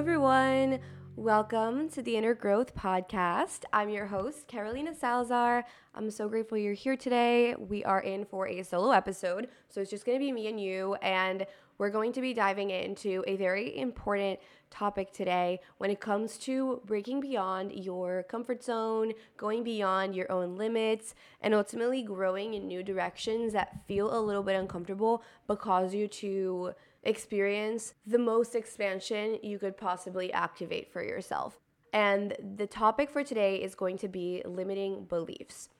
Everyone. 0.00 0.80
Welcome 1.14 1.90
to 1.90 2.00
the 2.00 2.16
Inner 2.16 2.32
Growth 2.32 2.74
Podcast. 2.74 3.64
I'm 3.70 3.90
your 3.90 4.06
host, 4.06 4.48
Carolina 4.48 4.94
Salazar. 4.94 5.62
I'm 5.94 6.10
so 6.10 6.26
grateful 6.26 6.56
you're 6.56 6.72
here 6.72 6.96
today. 6.96 7.54
We 7.58 7.84
are 7.84 8.00
in 8.00 8.24
for 8.24 8.48
a 8.48 8.62
solo 8.62 8.92
episode, 8.92 9.48
so 9.68 9.82
it's 9.82 9.90
just 9.90 10.06
going 10.06 10.16
to 10.18 10.24
be 10.24 10.32
me 10.32 10.46
and 10.46 10.58
you, 10.58 10.94
and 11.02 11.44
we're 11.76 11.90
going 11.90 12.14
to 12.14 12.22
be 12.22 12.32
diving 12.32 12.70
into 12.70 13.22
a 13.26 13.36
very 13.36 13.76
important 13.76 14.40
topic 14.70 15.12
today 15.12 15.60
when 15.76 15.90
it 15.90 16.00
comes 16.00 16.38
to 16.38 16.80
breaking 16.86 17.20
beyond 17.20 17.72
your 17.72 18.22
comfort 18.22 18.64
zone, 18.64 19.12
going 19.36 19.62
beyond 19.62 20.16
your 20.16 20.32
own 20.32 20.56
limits, 20.56 21.14
and 21.42 21.52
ultimately 21.52 22.02
growing 22.02 22.54
in 22.54 22.66
new 22.66 22.82
directions 22.82 23.52
that 23.52 23.86
feel 23.86 24.18
a 24.18 24.20
little 24.20 24.42
bit 24.42 24.56
uncomfortable 24.56 25.22
but 25.46 25.60
cause 25.60 25.92
you 25.92 26.08
to 26.08 26.72
experience 27.02 27.94
the 28.06 28.18
most 28.18 28.54
expansion 28.54 29.38
you 29.42 29.58
could 29.58 29.76
possibly 29.76 30.32
activate 30.32 30.92
for 30.92 31.02
yourself. 31.02 31.58
And 31.92 32.36
the 32.56 32.66
topic 32.66 33.10
for 33.10 33.24
today 33.24 33.56
is 33.56 33.74
going 33.74 33.98
to 33.98 34.08
be 34.08 34.42
limiting 34.44 35.04
beliefs. 35.04 35.70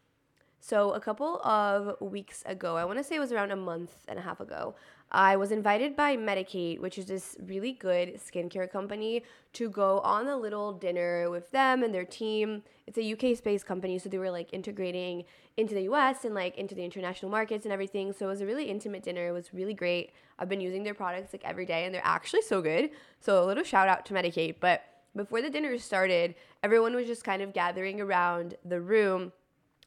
So, 0.62 0.92
a 0.92 1.00
couple 1.00 1.40
of 1.42 2.00
weeks 2.00 2.42
ago, 2.44 2.76
I 2.76 2.84
want 2.84 2.98
to 2.98 3.04
say 3.04 3.16
it 3.16 3.18
was 3.18 3.32
around 3.32 3.50
a 3.50 3.56
month 3.56 3.96
and 4.06 4.18
a 4.18 4.22
half 4.22 4.40
ago, 4.40 4.74
I 5.10 5.36
was 5.36 5.50
invited 5.50 5.96
by 5.96 6.16
Medik8, 6.16 6.78
which 6.78 6.96
is 6.96 7.06
this 7.06 7.36
really 7.44 7.72
good 7.72 8.20
skincare 8.20 8.70
company, 8.70 9.24
to 9.54 9.68
go 9.68 10.00
on 10.00 10.28
a 10.28 10.36
little 10.36 10.72
dinner 10.72 11.28
with 11.30 11.50
them 11.50 11.82
and 11.82 11.92
their 11.92 12.04
team. 12.04 12.62
It's 12.86 12.98
a 12.98 13.12
UK 13.12 13.42
based 13.42 13.66
company, 13.66 13.98
so 13.98 14.08
they 14.08 14.18
were 14.18 14.30
like 14.30 14.52
integrating 14.52 15.24
into 15.56 15.74
the 15.74 15.82
US 15.82 16.24
and 16.24 16.34
like 16.34 16.56
into 16.56 16.74
the 16.74 16.84
international 16.84 17.30
markets 17.30 17.64
and 17.64 17.72
everything. 17.72 18.12
So 18.12 18.26
it 18.26 18.28
was 18.28 18.40
a 18.40 18.46
really 18.46 18.66
intimate 18.66 19.02
dinner. 19.02 19.28
It 19.28 19.32
was 19.32 19.52
really 19.52 19.74
great. 19.74 20.12
I've 20.38 20.48
been 20.48 20.60
using 20.60 20.84
their 20.84 20.94
products 20.94 21.32
like 21.32 21.44
every 21.44 21.66
day 21.66 21.86
and 21.86 21.94
they're 21.94 22.02
actually 22.04 22.42
so 22.42 22.62
good. 22.62 22.90
So 23.20 23.42
a 23.42 23.46
little 23.46 23.64
shout 23.64 23.88
out 23.88 24.06
to 24.06 24.14
Medik8. 24.14 24.56
But 24.60 24.82
before 25.16 25.42
the 25.42 25.50
dinner 25.50 25.76
started, 25.78 26.36
everyone 26.62 26.94
was 26.94 27.06
just 27.06 27.24
kind 27.24 27.42
of 27.42 27.52
gathering 27.52 28.00
around 28.00 28.56
the 28.64 28.80
room 28.80 29.32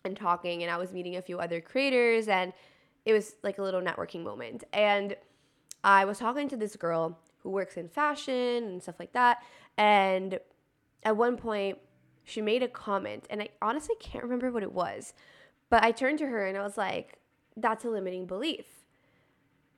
and 0.05 0.17
talking 0.17 0.63
and 0.63 0.71
I 0.71 0.77
was 0.77 0.91
meeting 0.91 1.15
a 1.15 1.21
few 1.21 1.39
other 1.39 1.61
creators 1.61 2.27
and 2.27 2.53
it 3.05 3.13
was 3.13 3.35
like 3.43 3.57
a 3.57 3.61
little 3.61 3.81
networking 3.81 4.23
moment. 4.23 4.63
And 4.73 5.15
I 5.83 6.05
was 6.05 6.19
talking 6.19 6.47
to 6.49 6.57
this 6.57 6.75
girl 6.75 7.19
who 7.39 7.49
works 7.49 7.77
in 7.77 7.89
fashion 7.89 8.63
and 8.63 8.81
stuff 8.81 8.95
like 8.99 9.13
that. 9.13 9.43
And 9.77 10.39
at 11.03 11.17
one 11.17 11.37
point, 11.37 11.79
she 12.25 12.41
made 12.41 12.63
a 12.63 12.69
comment, 12.69 13.27
and 13.29 13.41
I 13.41 13.49
honestly 13.61 13.95
can't 13.99 14.23
remember 14.23 14.49
what 14.49 14.63
it 14.63 14.71
was. 14.71 15.13
But 15.69 15.83
I 15.83 15.91
turned 15.91 16.19
to 16.19 16.27
her 16.27 16.45
and 16.45 16.57
I 16.57 16.63
was 16.63 16.77
like, 16.77 17.19
that's 17.57 17.83
a 17.83 17.89
limiting 17.89 18.25
belief. 18.25 18.82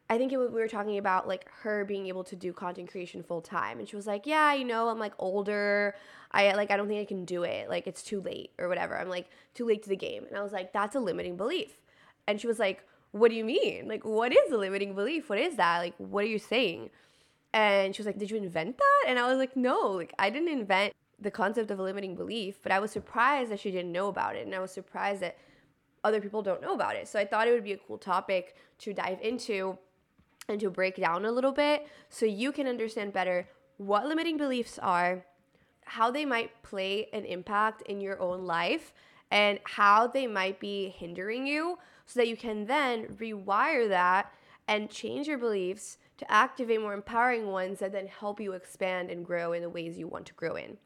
I 0.10 0.18
think 0.18 0.32
it, 0.32 0.38
we 0.38 0.48
were 0.48 0.68
talking 0.68 0.98
about 0.98 1.28
like 1.28 1.50
her 1.62 1.84
being 1.84 2.08
able 2.08 2.24
to 2.26 2.36
do 2.36 2.54
content 2.54 2.92
creation 2.92 3.24
full 3.24 3.42
time, 3.42 3.80
and 3.80 3.90
she 3.90 3.96
was 3.96 4.06
like, 4.06 4.26
"Yeah, 4.26 4.54
you 4.54 4.66
know, 4.66 4.90
I'm 4.90 5.00
like 5.00 5.14
older. 5.20 5.96
I 6.32 6.54
like 6.54 6.72
I 6.72 6.78
don't 6.78 6.88
think 6.88 7.02
I 7.02 7.06
can 7.06 7.26
do 7.26 7.44
it. 7.44 7.70
Like 7.70 7.88
it's 7.88 8.04
too 8.04 8.22
late 8.22 8.52
or 8.60 8.68
whatever. 8.68 8.98
I'm 8.98 9.10
like 9.10 9.30
too 9.54 9.66
late 9.66 9.84
to 9.84 9.90
the 9.90 9.96
game." 9.96 10.26
And 10.28 10.38
I 10.38 10.44
was 10.44 10.52
like, 10.52 10.74
"That's 10.74 10.96
a 10.96 11.00
limiting 11.00 11.38
belief." 11.38 11.78
And 12.28 12.40
she 12.40 12.48
was 12.48 12.60
like, 12.60 12.84
what 13.16 13.32
do 13.32 13.38
you 13.38 13.46
mean? 13.46 13.88
Like, 13.88 14.04
what 14.04 14.34
is 14.34 14.52
a 14.52 14.58
limiting 14.58 14.94
belief? 14.94 15.30
What 15.30 15.40
is 15.40 15.56
that? 15.56 15.80
Like, 15.80 15.94
what 15.98 16.26
are 16.26 16.28
you 16.28 16.38
saying? 16.38 16.90
And 17.54 17.96
she 17.96 18.02
was 18.02 18.06
like, 18.06 18.20
Did 18.20 18.30
you 18.30 18.36
invent 18.36 18.78
that? 18.78 19.06
And 19.08 19.18
I 19.18 19.30
was 19.30 19.38
like, 19.38 19.56
No, 19.56 19.92
like, 19.92 20.14
I 20.20 20.30
didn't 20.30 20.50
invent 20.50 20.94
the 21.18 21.32
concept 21.32 21.72
of 21.72 21.80
a 21.80 21.84
limiting 21.84 22.16
belief, 22.16 22.60
but 22.62 22.74
I 22.74 22.80
was 22.80 22.92
surprised 22.92 23.52
that 23.52 23.62
she 23.62 23.72
didn't 23.72 23.94
know 23.94 24.10
about 24.10 24.36
it. 24.36 24.46
And 24.46 24.54
I 24.54 24.60
was 24.60 24.72
surprised 24.72 25.22
that 25.22 25.38
other 26.04 26.20
people 26.20 26.42
don't 26.42 26.62
know 26.62 26.74
about 26.74 26.98
it. 26.98 27.08
So 27.08 27.18
I 27.18 27.24
thought 27.24 27.48
it 27.48 27.52
would 27.52 27.64
be 27.64 27.72
a 27.72 27.78
cool 27.78 27.98
topic 27.98 28.58
to 28.80 28.94
dive 28.94 29.20
into 29.22 29.78
and 30.48 30.60
to 30.60 30.70
break 30.70 30.98
down 30.98 31.26
a 31.26 31.32
little 31.32 31.52
bit 31.52 31.88
so 32.10 32.26
you 32.26 32.52
can 32.52 32.68
understand 32.68 33.14
better 33.14 33.48
what 33.78 34.06
limiting 34.06 34.38
beliefs 34.38 34.80
are, 34.80 35.26
how 35.86 36.12
they 36.12 36.26
might 36.26 36.64
play 36.64 37.08
an 37.14 37.26
impact 37.26 37.82
in 37.84 38.02
your 38.02 38.20
own 38.22 38.46
life, 38.46 38.94
and 39.32 39.60
how 39.64 40.08
they 40.08 40.28
might 40.28 40.60
be 40.60 40.90
hindering 40.90 41.48
you 41.48 41.78
so 42.06 42.20
that 42.20 42.28
you 42.28 42.38
can 42.38 42.66
then 42.66 43.06
rewire 43.18 43.90
that 43.90 44.32
and 44.68 44.90
change 44.90 45.28
your 45.28 45.38
beliefs 45.38 45.98
to 46.18 46.32
activate 46.32 46.80
more 46.80 46.94
empowering 46.94 47.48
ones 47.48 47.80
that 47.80 47.92
then 47.92 48.08
help 48.08 48.40
you 48.40 48.54
expand 48.54 49.10
and 49.10 49.26
grow 49.26 49.52
in 49.54 49.62
the 49.62 49.70
ways 49.70 49.98
you 49.98 50.08
want 50.08 50.26
to 50.26 50.34
grow 50.34 50.56
in. 50.56 50.78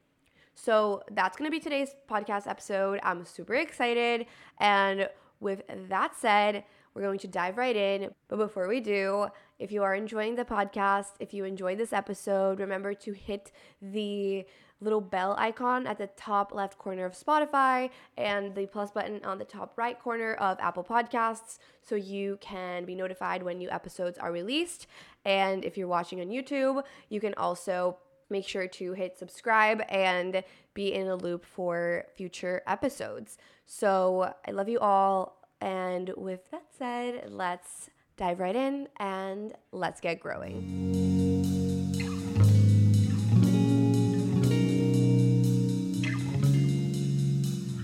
So 0.56 1.03
that's 1.12 1.38
going 1.38 1.50
to 1.50 1.56
be 1.56 1.62
today's 1.62 1.96
podcast 2.09 2.47
episode. 2.47 3.00
I'm 3.03 3.24
super 3.26 3.56
excited. 3.56 4.26
And 4.58 5.08
with 5.40 5.62
that 5.90 6.16
said, 6.18 6.64
we're 6.94 7.03
going 7.03 7.20
to 7.20 7.28
dive 7.28 7.58
right 7.58 7.76
in. 7.76 8.09
But 8.28 8.38
before 8.38 8.68
we 8.68 8.81
do, 8.81 9.28
if 9.59 9.72
you 9.72 9.84
are 9.84 9.94
enjoying 9.94 10.36
the 10.36 10.46
podcast, 10.46 11.12
if 11.20 11.34
you 11.34 11.44
enjoyed 11.44 11.78
this 11.78 11.94
episode, 11.94 12.59
remember 12.59 12.94
to 12.94 13.12
hit 13.12 13.52
the 13.81 14.46
little 14.81 15.02
bell 15.02 15.36
icon 15.38 15.86
at 15.86 15.97
the 15.97 16.08
top 16.08 16.53
left 16.53 16.78
corner 16.78 17.06
of 17.06 17.14
Spotify 17.14 17.90
and 18.18 18.56
the 18.56 18.66
plus 18.68 18.92
button 18.92 19.24
on 19.25 19.38
the 19.38 19.44
top 19.44 19.78
right 19.78 20.00
corner 20.00 20.36
of 20.36 20.58
Apple 20.62 20.84
Podcasts 20.84 21.58
so 21.81 21.96
you 21.96 22.38
can 22.40 22.86
be 22.86 22.96
notified 22.96 23.44
when 23.44 23.58
new 23.58 23.70
episodes 23.70 24.18
are 24.18 24.31
released. 24.31 24.88
And 25.25 25.66
if 25.66 25.78
you're 25.78 25.88
watching 25.88 26.22
on 26.22 26.28
YouTube, 26.28 26.84
you 27.09 27.20
can 27.20 27.34
also 27.34 27.97
make 28.30 28.47
sure 28.47 28.68
to 28.68 28.94
hit 28.94 29.18
subscribe 29.18 29.81
and 29.90 30.44
be 30.74 30.94
in 30.94 31.08
a 31.08 31.16
loop 31.16 31.44
for 31.44 32.06
future 32.16 32.62
episodes. 32.66 33.38
So 33.66 34.34
I 34.47 34.52
love 34.52 34.70
you 34.70 34.80
all. 34.80 35.36
And 35.59 36.14
with 36.16 36.50
that 36.52 36.64
said, 36.78 37.26
let's 37.28 37.90
dive 38.19 38.40
right 38.40 38.56
in 38.56 38.88
and 38.97 39.53
let's 39.72 40.02
get 40.02 40.19
growing. 40.19 41.40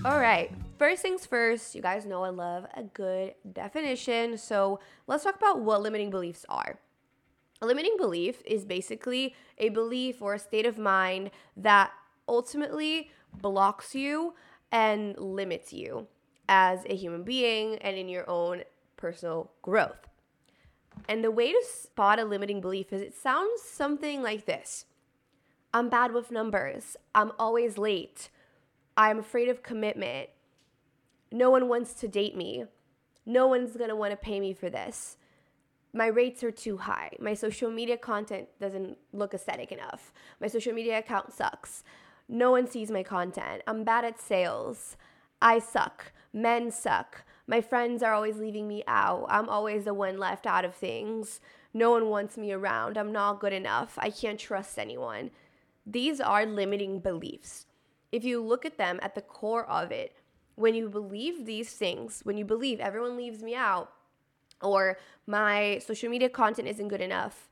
All 0.04 0.20
right. 0.20 0.52
First 0.78 1.00
things 1.00 1.24
first, 1.24 1.74
you 1.74 1.80
guys 1.80 2.04
know 2.04 2.22
I 2.22 2.28
love 2.28 2.66
a 2.74 2.82
good 2.82 3.34
definition. 3.50 4.36
So 4.36 4.78
let's 5.06 5.24
talk 5.24 5.36
about 5.36 5.60
what 5.60 5.80
limiting 5.82 6.10
beliefs 6.10 6.44
are. 6.50 6.78
A 7.62 7.66
limiting 7.66 7.96
belief 7.96 8.42
is 8.44 8.66
basically 8.66 9.34
a 9.56 9.70
belief 9.70 10.20
or 10.20 10.34
a 10.34 10.38
state 10.38 10.66
of 10.66 10.76
mind 10.76 11.30
that 11.56 11.90
ultimately 12.28 13.10
blocks 13.40 13.94
you 13.94 14.34
and 14.70 15.16
limits 15.18 15.72
you 15.72 16.06
as 16.46 16.84
a 16.86 16.94
human 16.94 17.22
being 17.22 17.76
and 17.76 17.96
in 17.96 18.10
your 18.10 18.28
own 18.28 18.62
personal 18.98 19.50
growth. 19.62 20.06
And 21.08 21.22
the 21.22 21.30
way 21.30 21.52
to 21.52 21.62
spot 21.64 22.18
a 22.18 22.24
limiting 22.24 22.60
belief 22.60 22.92
is 22.92 23.00
it 23.00 23.14
sounds 23.14 23.62
something 23.62 24.22
like 24.22 24.46
this 24.46 24.86
I'm 25.72 25.88
bad 25.88 26.12
with 26.12 26.30
numbers, 26.30 26.96
I'm 27.14 27.32
always 27.38 27.78
late. 27.78 28.30
I'm 28.96 29.18
afraid 29.18 29.50
of 29.50 29.62
commitment. 29.62 30.30
No 31.30 31.50
one 31.50 31.68
wants 31.68 31.92
to 31.94 32.08
date 32.08 32.34
me. 32.34 32.64
No 33.26 33.46
one's 33.46 33.76
going 33.76 33.90
to 33.90 33.96
want 33.96 34.12
to 34.12 34.16
pay 34.16 34.40
me 34.40 34.54
for 34.54 34.70
this. 34.70 35.18
My 35.92 36.06
rates 36.06 36.42
are 36.42 36.50
too 36.50 36.78
high. 36.78 37.10
My 37.20 37.34
social 37.34 37.70
media 37.70 37.98
content 37.98 38.48
doesn't 38.58 38.96
look 39.12 39.34
aesthetic 39.34 39.70
enough. 39.72 40.12
My 40.40 40.46
social 40.46 40.72
media 40.72 40.98
account 40.98 41.32
sucks. 41.32 41.84
No 42.28 42.50
one 42.50 42.66
sees 42.66 42.90
my 42.90 43.02
content. 43.02 43.62
I'm 43.66 43.84
bad 43.84 44.04
at 44.04 44.20
sales. 44.20 44.96
I 45.42 45.58
suck. 45.58 46.12
Men 46.32 46.70
suck. 46.70 47.24
My 47.46 47.60
friends 47.60 48.02
are 48.02 48.12
always 48.12 48.38
leaving 48.38 48.66
me 48.66 48.82
out. 48.86 49.26
I'm 49.28 49.48
always 49.48 49.84
the 49.84 49.94
one 49.94 50.18
left 50.18 50.46
out 50.46 50.64
of 50.64 50.74
things. 50.74 51.40
No 51.72 51.90
one 51.90 52.08
wants 52.08 52.36
me 52.36 52.52
around. 52.52 52.96
I'm 52.96 53.12
not 53.12 53.40
good 53.40 53.52
enough. 53.52 53.98
I 53.98 54.10
can't 54.10 54.40
trust 54.40 54.78
anyone. 54.78 55.30
These 55.86 56.20
are 56.20 56.44
limiting 56.44 56.98
beliefs 56.98 57.66
if 58.12 58.24
you 58.24 58.42
look 58.42 58.64
at 58.64 58.78
them 58.78 58.98
at 59.02 59.14
the 59.14 59.20
core 59.20 59.68
of 59.68 59.90
it, 59.90 60.16
when 60.54 60.74
you 60.74 60.88
believe 60.88 61.44
these 61.44 61.70
things, 61.70 62.20
when 62.24 62.38
you 62.38 62.44
believe 62.44 62.80
everyone 62.80 63.16
leaves 63.16 63.42
me 63.42 63.54
out, 63.54 63.92
or 64.62 64.96
my 65.26 65.80
social 65.84 66.08
media 66.08 66.28
content 66.28 66.66
isn't 66.66 66.88
good 66.88 67.02
enough. 67.02 67.50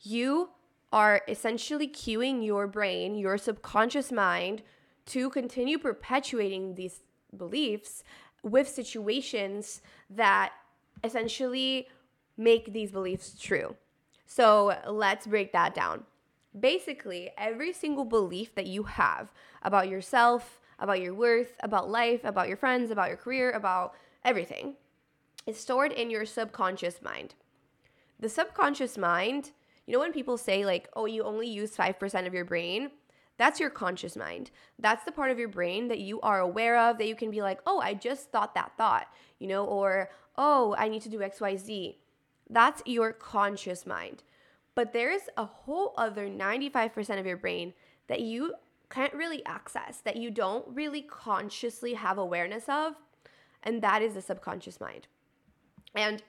You 0.00 0.50
are 0.92 1.22
essentially 1.26 1.88
cueing 1.88 2.44
your 2.44 2.68
brain, 2.68 3.16
your 3.16 3.38
subconscious 3.38 4.12
mind, 4.12 4.62
to 5.06 5.30
continue 5.30 5.78
perpetuating 5.78 6.76
these 6.76 7.00
beliefs 7.36 8.04
with 8.44 8.68
situations 8.68 9.82
that 10.10 10.52
essentially 11.02 11.88
make 12.36 12.72
these 12.72 12.92
beliefs 12.92 13.36
true. 13.40 13.74
So 14.26 14.76
let's 14.88 15.26
break 15.26 15.52
that 15.52 15.74
down. 15.74 16.04
Basically, 16.58 17.30
every 17.36 17.72
single 17.72 18.04
belief 18.04 18.54
that 18.54 18.66
you 18.66 18.84
have 18.84 19.32
about 19.62 19.88
yourself, 19.88 20.60
about 20.78 21.00
your 21.00 21.14
worth, 21.14 21.54
about 21.60 21.90
life, 21.90 22.20
about 22.22 22.48
your 22.48 22.56
friends, 22.56 22.90
about 22.90 23.08
your 23.08 23.16
career, 23.16 23.50
about 23.52 23.94
everything 24.24 24.74
is 25.46 25.58
stored 25.58 25.92
in 25.92 26.10
your 26.10 26.24
subconscious 26.24 27.02
mind. 27.02 27.34
The 28.20 28.28
subconscious 28.28 28.96
mind, 28.96 29.50
you 29.86 29.92
know, 29.92 29.98
when 29.98 30.12
people 30.12 30.38
say, 30.38 30.64
like, 30.64 30.88
oh, 30.94 31.06
you 31.06 31.22
only 31.24 31.48
use 31.48 31.76
5% 31.76 32.26
of 32.26 32.34
your 32.34 32.44
brain, 32.44 32.90
that's 33.36 33.58
your 33.58 33.70
conscious 33.70 34.16
mind. 34.16 34.50
That's 34.78 35.04
the 35.04 35.12
part 35.12 35.30
of 35.30 35.38
your 35.38 35.48
brain 35.48 35.88
that 35.88 35.98
you 35.98 36.20
are 36.20 36.40
aware 36.40 36.78
of, 36.78 36.98
that 36.98 37.08
you 37.08 37.16
can 37.16 37.30
be 37.30 37.42
like, 37.42 37.60
oh, 37.66 37.80
I 37.80 37.94
just 37.94 38.30
thought 38.30 38.54
that 38.54 38.72
thought, 38.76 39.08
you 39.38 39.48
know, 39.48 39.64
or 39.64 40.10
oh, 40.36 40.74
I 40.78 40.88
need 40.88 41.02
to 41.02 41.08
do 41.08 41.18
XYZ. 41.18 41.96
That's 42.48 42.82
your 42.86 43.12
conscious 43.12 43.86
mind. 43.86 44.22
But 44.74 44.92
there's 44.92 45.22
a 45.36 45.44
whole 45.44 45.94
other 45.96 46.28
95% 46.28 47.18
of 47.18 47.26
your 47.26 47.36
brain 47.36 47.74
that 48.08 48.20
you 48.20 48.54
can't 48.90 49.14
really 49.14 49.44
access, 49.46 49.98
that 49.98 50.16
you 50.16 50.30
don't 50.30 50.66
really 50.68 51.02
consciously 51.02 51.94
have 51.94 52.18
awareness 52.18 52.64
of, 52.68 52.94
and 53.62 53.82
that 53.82 54.02
is 54.02 54.14
the 54.14 54.22
subconscious 54.22 54.80
mind. 54.80 55.06
And 55.94 56.22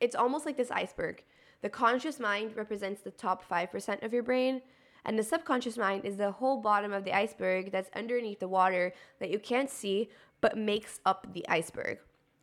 it's 0.00 0.14
almost 0.14 0.46
like 0.46 0.56
this 0.56 0.70
iceberg. 0.70 1.22
The 1.62 1.68
conscious 1.68 2.20
mind 2.20 2.56
represents 2.56 3.00
the 3.00 3.10
top 3.10 3.48
5% 3.48 4.04
of 4.04 4.12
your 4.12 4.22
brain, 4.22 4.62
and 5.06 5.16
the 5.16 5.22
subconscious 5.22 5.78
mind 5.78 6.04
is 6.04 6.16
the 6.16 6.32
whole 6.32 6.60
bottom 6.60 6.92
of 6.92 7.04
the 7.04 7.16
iceberg 7.16 7.70
that's 7.70 7.88
underneath 7.94 8.40
the 8.40 8.48
water 8.48 8.92
that 9.20 9.30
you 9.30 9.38
can't 9.38 9.70
see 9.70 10.10
but 10.40 10.58
makes 10.58 11.00
up 11.06 11.32
the 11.32 11.48
iceberg, 11.48 11.98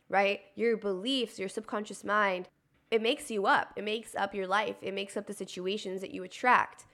right? 0.08 0.40
Your 0.56 0.78
beliefs, 0.78 1.38
your 1.38 1.50
subconscious 1.50 2.02
mind, 2.02 2.48
it 2.90 3.02
makes 3.02 3.30
you 3.30 3.46
up. 3.46 3.74
It 3.76 3.84
makes 3.84 4.14
up 4.14 4.34
your 4.34 4.46
life. 4.46 4.76
It 4.80 4.94
makes 4.94 5.16
up 5.16 5.26
the 5.26 5.34
situations 5.34 6.00
that 6.00 6.12
you 6.12 6.24
attract. 6.24 6.86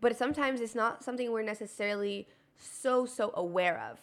But 0.00 0.16
sometimes 0.16 0.60
it's 0.60 0.74
not 0.74 1.04
something 1.04 1.30
we're 1.30 1.42
necessarily 1.42 2.26
so, 2.58 3.06
so 3.06 3.30
aware 3.34 3.80
of. 3.90 4.00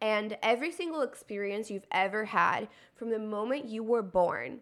And 0.00 0.36
every 0.42 0.72
single 0.72 1.02
experience 1.02 1.70
you've 1.70 1.86
ever 1.92 2.24
had 2.24 2.66
from 2.96 3.10
the 3.10 3.20
moment 3.20 3.66
you 3.66 3.84
were 3.84 4.02
born 4.02 4.60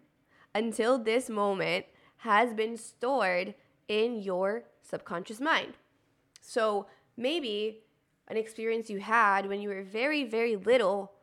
until 0.53 0.99
this 0.99 1.31
moment 1.31 1.85
has 2.17 2.53
been 2.53 2.77
stored 2.77 3.55
in 3.87 4.21
your 4.21 4.65
subconscious 4.91 5.39
mind. 5.39 5.73
So 6.41 6.85
maybe 7.17 7.79
an 8.27 8.37
experience 8.37 8.89
you 8.89 8.99
had 8.99 9.47
when 9.47 9.61
you 9.61 9.69
were 9.69 9.83
very, 9.83 10.23
very 10.23 10.55
little 10.55 11.13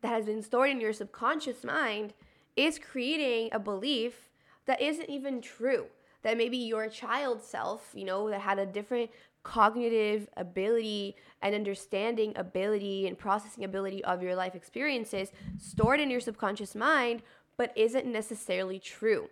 that 0.00 0.08
has 0.08 0.26
been 0.26 0.42
stored 0.42 0.70
in 0.70 0.80
your 0.80 0.92
subconscious 0.92 1.62
mind 1.64 2.12
is 2.56 2.78
creating 2.78 3.50
a 3.52 3.58
belief 3.58 4.28
that 4.66 4.82
isn't 4.82 5.08
even 5.08 5.40
true. 5.40 5.86
That 6.22 6.38
maybe 6.38 6.56
your 6.56 6.88
child 6.88 7.42
self, 7.42 7.90
you 7.94 8.04
know, 8.04 8.30
that 8.30 8.40
had 8.40 8.58
a 8.58 8.66
different 8.66 9.10
cognitive 9.42 10.26
ability 10.36 11.16
and 11.42 11.54
understanding 11.54 12.32
ability 12.34 13.06
and 13.06 13.18
processing 13.18 13.64
ability 13.64 14.02
of 14.04 14.22
your 14.22 14.34
life 14.34 14.54
experiences 14.54 15.30
stored 15.58 16.00
in 16.00 16.10
your 16.10 16.20
subconscious 16.20 16.74
mind, 16.74 17.22
but 17.58 17.76
isn't 17.76 18.06
necessarily 18.06 18.78
true. 18.78 19.28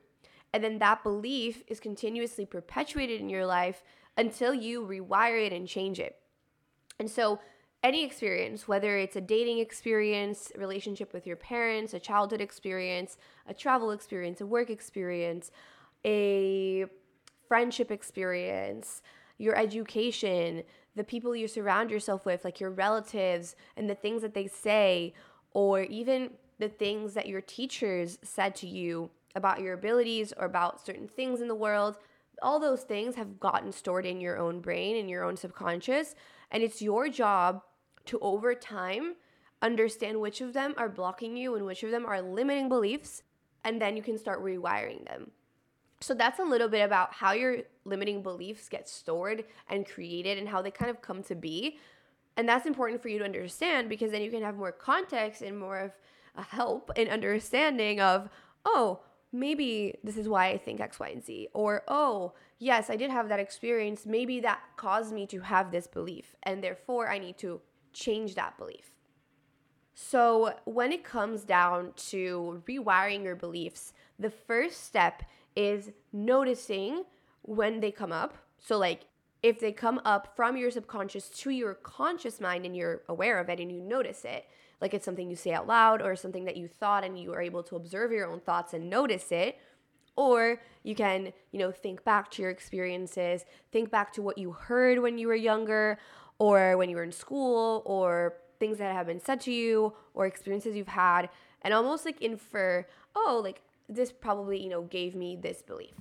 And 0.53 0.63
then 0.63 0.79
that 0.79 1.03
belief 1.03 1.63
is 1.67 1.81
continuously 1.81 2.45
perpetuated 2.47 3.21
in 3.21 3.29
your 3.29 3.47
life 3.47 3.83
until 4.17 4.53
you 4.53 4.83
rewire 4.83 5.47
it 5.47 5.53
and 5.53 5.67
change 5.67 5.99
it. 5.99 6.19
And 6.99 7.11
so 7.11 7.41
any 7.83 8.05
experience, 8.05 8.69
whether 8.69 8.97
it's 8.97 9.17
a 9.17 9.21
dating 9.21 9.59
experience, 9.59 10.53
relationship 10.57 11.13
with 11.13 11.27
your 11.27 11.37
parents, 11.37 11.95
a 11.95 11.99
childhood 11.99 12.41
experience, 12.41 13.17
a 13.47 13.55
travel 13.55 13.91
experience, 13.91 14.41
a 14.41 14.47
work 14.47 14.71
experience, 14.71 15.51
a 16.05 16.85
friendship 17.49 17.91
experience, 17.91 19.03
your 19.39 19.57
education, 19.57 20.63
the 20.95 21.03
people 21.03 21.35
you 21.35 21.49
surround 21.49 21.91
yourself 21.91 22.25
with, 22.25 22.45
like 22.45 22.61
your 22.61 22.71
relatives, 22.71 23.57
and 23.77 23.91
the 23.91 23.95
things 23.95 24.23
that 24.23 24.35
they 24.35 24.47
say, 24.47 25.13
or 25.53 25.83
even 25.83 26.31
the 26.59 26.69
things 26.69 27.15
that 27.15 27.27
your 27.27 27.41
teachers 27.41 28.19
said 28.23 28.55
to 28.55 28.69
you 28.69 29.11
about 29.35 29.61
your 29.61 29.75
abilities 29.75 30.33
or 30.37 30.47
about 30.47 30.85
certain 30.85 31.09
things 31.09 31.41
in 31.41 31.49
the 31.49 31.55
world, 31.55 31.99
all 32.43 32.59
those 32.59 32.83
things 32.83 33.15
have 33.15 33.39
gotten 33.39 33.73
stored 33.73 34.07
in 34.07 34.21
your 34.21 34.39
own 34.39 34.61
brain, 34.61 34.97
and 34.97 35.09
your 35.09 35.25
own 35.25 35.37
subconscious. 35.37 36.15
And 36.51 36.63
it's 36.63 36.83
your 36.83 37.09
job 37.09 37.63
to 38.07 38.19
over 38.21 38.55
time 38.55 39.15
understand 39.63 40.21
which 40.21 40.41
of 40.41 40.53
them 40.53 40.75
are 40.77 40.89
blocking 40.89 41.37
you 41.37 41.55
and 41.55 41.65
which 41.65 41.83
of 41.83 41.91
them 41.91 42.05
are 42.05 42.21
limiting 42.21 42.69
beliefs, 42.69 43.23
and 43.65 43.81
then 43.81 43.97
you 43.97 44.03
can 44.03 44.19
start 44.19 44.43
rewiring 44.43 45.07
them. 45.07 45.31
So 46.01 46.15
that's 46.15 46.41
a 46.41 46.45
little 46.45 46.69
bit 46.69 46.81
about 46.81 47.15
how 47.15 47.31
your 47.33 47.59
limiting 47.85 48.23
beliefs 48.23 48.69
get 48.69 48.89
stored 48.89 49.45
and 49.71 49.87
created 49.87 50.37
and 50.37 50.49
how 50.49 50.61
they 50.61 50.73
kind 50.73 50.91
of 50.91 51.01
come 51.01 51.23
to 51.25 51.37
be. 51.37 51.79
And 52.37 52.49
that's 52.49 52.67
important 52.67 53.01
for 53.01 53.09
you 53.09 53.19
to 53.21 53.25
understand 53.25 53.89
because 53.89 54.11
then 54.11 54.23
you 54.23 54.31
can 54.31 54.43
have 54.43 54.57
more 54.57 54.73
context 54.73 55.43
and 55.43 55.57
more 55.57 55.79
of 55.79 55.93
a 56.35 56.43
help 56.43 56.91
in 56.97 57.09
understanding 57.09 58.01
of, 58.01 58.29
oh, 58.65 59.01
maybe 59.33 59.99
this 60.05 60.17
is 60.17 60.29
why 60.29 60.49
I 60.49 60.59
think 60.59 60.81
X, 60.81 61.01
Y, 61.01 61.09
and 61.09 61.25
Z. 61.25 61.49
Or, 61.55 61.83
oh, 61.89 62.35
yes, 62.59 62.91
I 62.91 62.97
did 62.97 63.11
have 63.11 63.29
that 63.29 63.41
experience. 63.41 64.05
Maybe 64.07 64.41
that 64.41 64.61
caused 64.77 65.13
me 65.13 65.27
to 65.29 65.41
have 65.41 65.71
this 65.71 65.87
belief. 65.87 66.37
And 66.43 66.63
therefore, 66.63 67.09
I 67.09 67.19
need 67.19 67.39
to 67.39 67.61
change 67.93 68.35
that 68.35 68.59
belief. 68.59 68.93
So, 69.95 70.55
when 70.65 70.93
it 70.93 71.05
comes 71.05 71.45
down 71.45 71.93
to 72.09 72.63
rewiring 72.67 73.25
your 73.25 73.37
beliefs, 73.37 73.93
the 74.19 74.31
first 74.31 74.85
step 74.85 75.23
is 75.55 75.91
noticing 76.13 77.05
when 77.43 77.81
they 77.81 77.91
come 77.91 78.13
up. 78.13 78.37
So, 78.59 78.79
like, 78.79 79.03
if 79.43 79.61
they 79.61 79.73
come 79.73 80.01
up 80.05 80.35
from 80.37 80.57
your 80.57 80.71
subconscious 80.71 81.29
to 81.29 81.51
your 81.51 81.75
conscious 81.75 82.41
mind 82.41 82.65
and 82.65 82.77
you're 82.77 83.03
aware 83.09 83.39
of 83.39 83.49
it 83.49 83.61
and 83.61 83.71
you 83.71 83.81
notice 83.81 84.25
it, 84.25 84.47
like 84.83 84.93
it's 84.93 85.05
something 85.05 85.31
you 85.31 85.37
say 85.37 85.53
out 85.53 85.67
loud 85.67 86.03
or 86.03 86.17
something 86.17 86.45
that 86.45 86.57
you 86.57 86.67
thought 86.69 87.05
and 87.05 87.19
you 87.19 87.33
are 87.33 87.41
able 87.41 87.63
to 87.63 87.77
observe 87.77 88.11
your 88.13 88.27
own 88.27 88.41
thoughts 88.41 88.75
and 88.75 88.91
notice 88.91 89.31
it, 89.31 89.57
or 90.17 90.61
you 90.83 90.95
can, 90.95 91.33
you 91.53 91.59
know, 91.59 91.71
think 91.71 92.05
back 92.05 92.31
to 92.33 92.43
your 92.43 92.51
experiences, 92.51 93.45
think 93.71 93.91
back 93.91 94.13
to 94.13 94.21
what 94.21 94.37
you 94.37 94.51
heard 94.51 94.99
when 94.99 95.17
you 95.17 95.29
were 95.29 95.37
younger, 95.37 95.99
or 96.39 96.77
when 96.77 96.91
you 96.91 96.97
were 96.97 97.05
in 97.05 97.13
school 97.13 97.83
or 97.87 98.35
things 98.59 98.79
that 98.79 98.93
have 98.93 99.07
been 99.07 99.21
said 99.21 99.41
to 99.41 99.53
you 99.53 99.95
or 100.15 100.27
experiences 100.27 100.77
you've 100.77 100.89
had 100.89 101.29
and 101.63 101.73
almost 101.73 102.05
like 102.05 102.21
infer 102.21 102.87
oh 103.15 103.41
like 103.43 103.61
this 103.89 104.13
probably 104.13 104.63
you 104.63 104.69
know 104.69 104.83
gave 104.83 105.15
me 105.15 105.37
this 105.37 105.63
belief. 105.63 105.95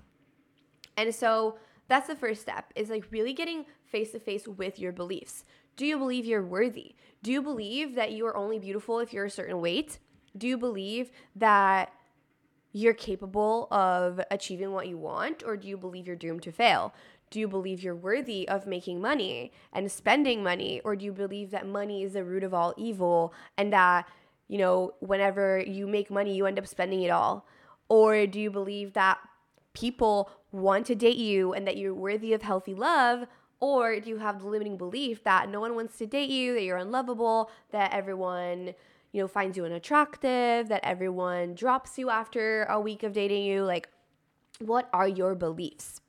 And 0.97 1.13
so 1.13 1.57
that's 1.91 2.07
the 2.07 2.15
first 2.15 2.41
step 2.41 2.71
is 2.75 2.89
like 2.89 3.05
really 3.11 3.33
getting 3.33 3.65
face 3.83 4.11
to 4.11 4.19
face 4.19 4.47
with 4.47 4.79
your 4.79 4.91
beliefs 4.91 5.43
do 5.75 5.85
you 5.85 5.97
believe 5.97 6.25
you're 6.25 6.43
worthy 6.43 6.95
do 7.21 7.31
you 7.31 7.41
believe 7.41 7.95
that 7.95 8.11
you 8.11 8.25
are 8.25 8.35
only 8.37 8.57
beautiful 8.57 8.99
if 8.99 9.13
you're 9.13 9.25
a 9.25 9.29
certain 9.29 9.59
weight 9.59 9.99
do 10.37 10.47
you 10.47 10.57
believe 10.57 11.11
that 11.35 11.91
you're 12.73 12.93
capable 12.93 13.67
of 13.71 14.21
achieving 14.31 14.71
what 14.71 14.87
you 14.87 14.97
want 14.97 15.43
or 15.43 15.57
do 15.57 15.67
you 15.67 15.75
believe 15.75 16.07
you're 16.07 16.15
doomed 16.15 16.41
to 16.41 16.51
fail 16.51 16.93
do 17.31 17.39
you 17.39 17.47
believe 17.47 17.81
you're 17.81 17.95
worthy 17.95 18.47
of 18.47 18.67
making 18.67 19.01
money 19.01 19.53
and 19.71 19.89
spending 19.89 20.43
money? 20.43 20.81
Or 20.83 20.97
do 20.97 21.05
you 21.05 21.13
believe 21.13 21.51
that 21.51 21.65
money 21.65 22.03
is 22.03 22.13
the 22.13 22.25
root 22.25 22.43
of 22.43 22.53
all 22.53 22.73
evil 22.77 23.33
and 23.57 23.71
that, 23.71 24.05
you 24.49 24.57
know, 24.57 24.91
whenever 24.99 25.59
you 25.59 25.87
make 25.87 26.11
money, 26.11 26.35
you 26.35 26.45
end 26.45 26.59
up 26.59 26.67
spending 26.67 27.01
it 27.01 27.09
all? 27.09 27.47
Or 27.87 28.27
do 28.27 28.37
you 28.37 28.51
believe 28.51 28.93
that 28.93 29.17
people 29.73 30.29
want 30.51 30.85
to 30.87 30.95
date 30.95 31.17
you 31.17 31.53
and 31.53 31.65
that 31.67 31.77
you're 31.77 31.93
worthy 31.93 32.33
of 32.33 32.41
healthy 32.41 32.73
love? 32.73 33.27
Or 33.59 33.99
do 33.99 34.09
you 34.09 34.17
have 34.17 34.41
the 34.41 34.47
limiting 34.47 34.77
belief 34.77 35.23
that 35.23 35.49
no 35.49 35.59
one 35.59 35.75
wants 35.75 35.97
to 35.99 36.07
date 36.07 36.29
you, 36.29 36.53
that 36.55 36.63
you're 36.63 36.77
unlovable, 36.77 37.51
that 37.71 37.93
everyone, 37.93 38.73
you 39.11 39.21
know, 39.21 39.27
finds 39.27 39.55
you 39.55 39.65
unattractive, 39.65 40.67
that 40.67 40.81
everyone 40.83 41.53
drops 41.53 41.97
you 41.97 42.09
after 42.09 42.63
a 42.63 42.79
week 42.79 43.03
of 43.03 43.13
dating 43.13 43.43
you? 43.43 43.63
Like, 43.63 43.87
what 44.59 44.89
are 44.91 45.07
your 45.07 45.35
beliefs? 45.35 46.01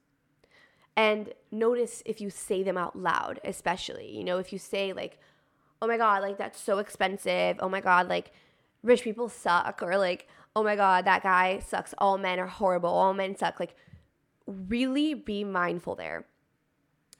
and 0.96 1.32
notice 1.50 2.02
if 2.04 2.20
you 2.20 2.30
say 2.30 2.62
them 2.62 2.76
out 2.76 2.96
loud 2.98 3.40
especially 3.44 4.10
you 4.10 4.22
know 4.24 4.38
if 4.38 4.52
you 4.52 4.58
say 4.58 4.92
like 4.92 5.18
oh 5.80 5.86
my 5.86 5.96
god 5.96 6.22
like 6.22 6.36
that's 6.36 6.60
so 6.60 6.78
expensive 6.78 7.56
oh 7.60 7.68
my 7.68 7.80
god 7.80 8.08
like 8.08 8.32
rich 8.82 9.02
people 9.02 9.28
suck 9.28 9.80
or 9.82 9.96
like 9.96 10.28
oh 10.54 10.62
my 10.62 10.76
god 10.76 11.04
that 11.04 11.22
guy 11.22 11.58
sucks. 11.58 11.94
All 11.98 12.18
men 12.18 12.38
are 12.38 12.46
horrible. 12.46 12.90
All 12.90 13.14
men 13.14 13.36
suck. 13.36 13.60
Like 13.60 13.74
really 14.46 15.14
be 15.14 15.44
mindful 15.44 15.94
there. 15.94 16.26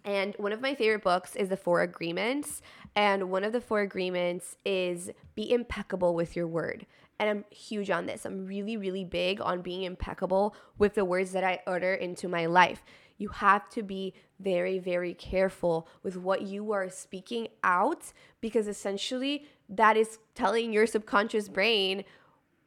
And 0.05 0.35
one 0.39 0.53
of 0.53 0.61
my 0.61 0.75
favorite 0.75 1.05
books 1.05 1.37
is 1.37 1.49
the 1.49 1.57
four 1.57 1.83
agreements. 1.83 2.61
And 2.97 3.31
one 3.31 3.45
of 3.45 3.53
the 3.53 3.61
four 3.61 3.81
agreements 3.81 4.57
is 4.65 5.11
be 5.35 5.53
impeccable 5.53 6.15
with 6.15 6.35
your 6.35 6.47
word. 6.47 6.87
And 7.19 7.31
I'm 7.31 7.45
huge 7.51 7.89
on 7.89 8.07
this. 8.07 8.27
I'm 8.27 8.47
really, 8.47 8.77
really 8.77 9.05
big 9.05 9.41
on 9.41 9.63
being 9.63 9.85
impeccable 9.85 10.57
with 10.77 10.95
the 10.95 11.05
words 11.05 11.33
that 11.33 11.45
I 11.45 11.61
utter 11.67 11.95
into 11.95 12.27
my 12.27 12.47
life. 12.47 12.83
You 13.17 13.29
have 13.29 13.69
to 13.71 13.83
be 13.85 14.15
very, 14.41 14.81
very 14.81 15.15
careful 15.15 15.87
with 16.03 16.17
what 16.17 16.43
you 16.43 16.73
are 16.73 16.91
speaking 16.91 17.49
out 17.63 18.13
because 18.41 18.67
essentially 18.67 19.47
that 19.69 19.97
is 19.97 20.19
telling 20.35 20.73
your 20.73 20.87
subconscious 20.87 21.49
brain 21.49 22.03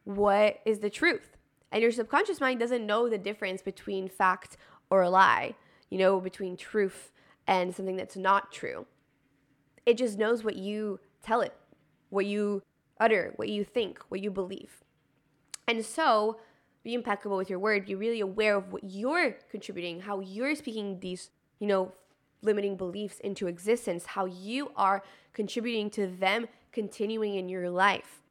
what 0.06 0.60
is 0.64 0.78
the 0.78 0.88
truth. 0.88 1.36
And 1.70 1.82
your 1.82 1.90
subconscious 1.90 2.40
mind 2.40 2.60
doesn't 2.60 2.86
know 2.86 3.08
the 3.08 3.18
difference 3.18 3.60
between 3.60 4.08
fact 4.08 4.56
or 4.88 5.02
a 5.02 5.10
lie, 5.10 5.56
you 5.90 5.98
know, 5.98 6.20
between 6.20 6.56
truth 6.56 7.12
and 7.46 7.74
something 7.74 7.96
that's 7.96 8.16
not 8.16 8.52
true. 8.52 8.86
It 9.84 9.98
just 9.98 10.16
knows 10.16 10.44
what 10.44 10.56
you 10.56 11.00
tell 11.22 11.40
it, 11.40 11.54
what 12.08 12.24
you 12.24 12.62
utter, 12.98 13.32
what 13.36 13.48
you 13.48 13.64
think, 13.64 13.98
what 14.08 14.20
you 14.20 14.30
believe. 14.30 14.84
And 15.68 15.84
so, 15.84 16.38
be 16.84 16.94
impeccable 16.94 17.36
with 17.36 17.50
your 17.50 17.58
word, 17.58 17.84
be 17.84 17.96
really 17.96 18.20
aware 18.20 18.56
of 18.56 18.72
what 18.72 18.84
you're 18.84 19.36
contributing, 19.50 20.00
how 20.00 20.20
you're 20.20 20.54
speaking 20.54 21.00
these, 21.00 21.30
you 21.58 21.66
know, 21.66 21.92
limiting 22.42 22.76
beliefs 22.76 23.18
into 23.20 23.48
existence, 23.48 24.06
how 24.06 24.24
you 24.24 24.70
are 24.76 25.02
contributing 25.32 25.90
to 25.90 26.06
them 26.06 26.46
continuing 26.70 27.34
in 27.34 27.48
your 27.48 27.68
life. 27.68 28.22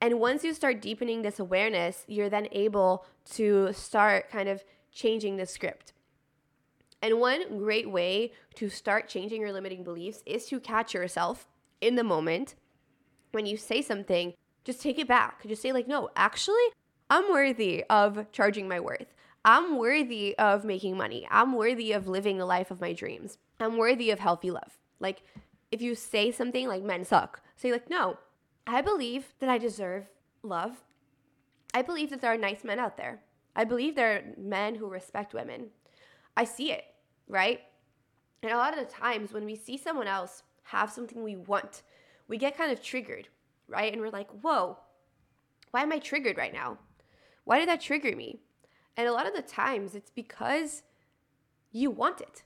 And 0.00 0.20
once 0.20 0.44
you 0.44 0.54
start 0.54 0.80
deepening 0.80 1.22
this 1.22 1.40
awareness, 1.40 2.04
you're 2.06 2.30
then 2.30 2.48
able 2.52 3.04
to 3.32 3.72
start 3.72 4.30
kind 4.30 4.48
of 4.48 4.64
changing 4.92 5.36
the 5.36 5.46
script. 5.46 5.92
And 7.02 7.20
one 7.20 7.58
great 7.58 7.90
way 7.90 8.32
to 8.56 8.68
start 8.68 9.08
changing 9.08 9.40
your 9.40 9.52
limiting 9.52 9.84
beliefs 9.84 10.22
is 10.26 10.46
to 10.46 10.60
catch 10.60 10.94
yourself 10.94 11.46
in 11.80 11.94
the 11.94 12.04
moment 12.04 12.54
when 13.32 13.46
you 13.46 13.56
say 13.56 13.82
something, 13.82 14.34
just 14.64 14.80
take 14.82 14.98
it 14.98 15.08
back. 15.08 15.46
Just 15.46 15.62
say, 15.62 15.72
like, 15.72 15.86
no, 15.86 16.10
actually, 16.16 16.54
I'm 17.10 17.30
worthy 17.30 17.84
of 17.88 18.30
charging 18.32 18.68
my 18.68 18.80
worth. 18.80 19.14
I'm 19.44 19.76
worthy 19.78 20.36
of 20.38 20.64
making 20.64 20.96
money. 20.96 21.26
I'm 21.30 21.54
worthy 21.54 21.92
of 21.92 22.08
living 22.08 22.38
the 22.38 22.46
life 22.46 22.70
of 22.70 22.80
my 22.80 22.92
dreams. 22.92 23.38
I'm 23.60 23.76
worthy 23.76 24.10
of 24.10 24.18
healthy 24.18 24.50
love. 24.50 24.78
Like, 24.98 25.22
if 25.70 25.80
you 25.80 25.94
say 25.94 26.32
something 26.32 26.66
like 26.66 26.82
men 26.82 27.04
suck, 27.04 27.40
say, 27.56 27.70
like, 27.70 27.88
no, 27.88 28.18
I 28.74 28.82
believe 28.82 29.34
that 29.40 29.48
I 29.48 29.58
deserve 29.58 30.08
love. 30.42 30.84
I 31.72 31.82
believe 31.82 32.10
that 32.10 32.20
there 32.20 32.32
are 32.32 32.38
nice 32.38 32.64
men 32.64 32.78
out 32.78 32.96
there. 32.96 33.20
I 33.56 33.64
believe 33.64 33.94
there 33.94 34.16
are 34.16 34.22
men 34.36 34.74
who 34.74 34.88
respect 34.88 35.34
women. 35.34 35.70
I 36.36 36.44
see 36.44 36.70
it, 36.72 36.84
right? 37.28 37.60
And 38.42 38.52
a 38.52 38.56
lot 38.56 38.76
of 38.76 38.78
the 38.78 38.92
times 38.92 39.32
when 39.32 39.44
we 39.44 39.56
see 39.56 39.76
someone 39.76 40.06
else 40.06 40.42
have 40.64 40.92
something 40.92 41.22
we 41.22 41.36
want, 41.36 41.82
we 42.28 42.36
get 42.36 42.56
kind 42.56 42.70
of 42.70 42.82
triggered, 42.82 43.28
right? 43.68 43.92
And 43.92 44.00
we're 44.02 44.10
like, 44.10 44.30
whoa, 44.42 44.76
why 45.70 45.82
am 45.82 45.92
I 45.92 45.98
triggered 45.98 46.36
right 46.36 46.52
now? 46.52 46.78
Why 47.44 47.58
did 47.58 47.68
that 47.68 47.80
trigger 47.80 48.14
me? 48.14 48.40
And 48.96 49.08
a 49.08 49.12
lot 49.12 49.26
of 49.26 49.34
the 49.34 49.42
times 49.42 49.94
it's 49.94 50.10
because 50.10 50.82
you 51.72 51.90
want 51.90 52.20
it. 52.20 52.42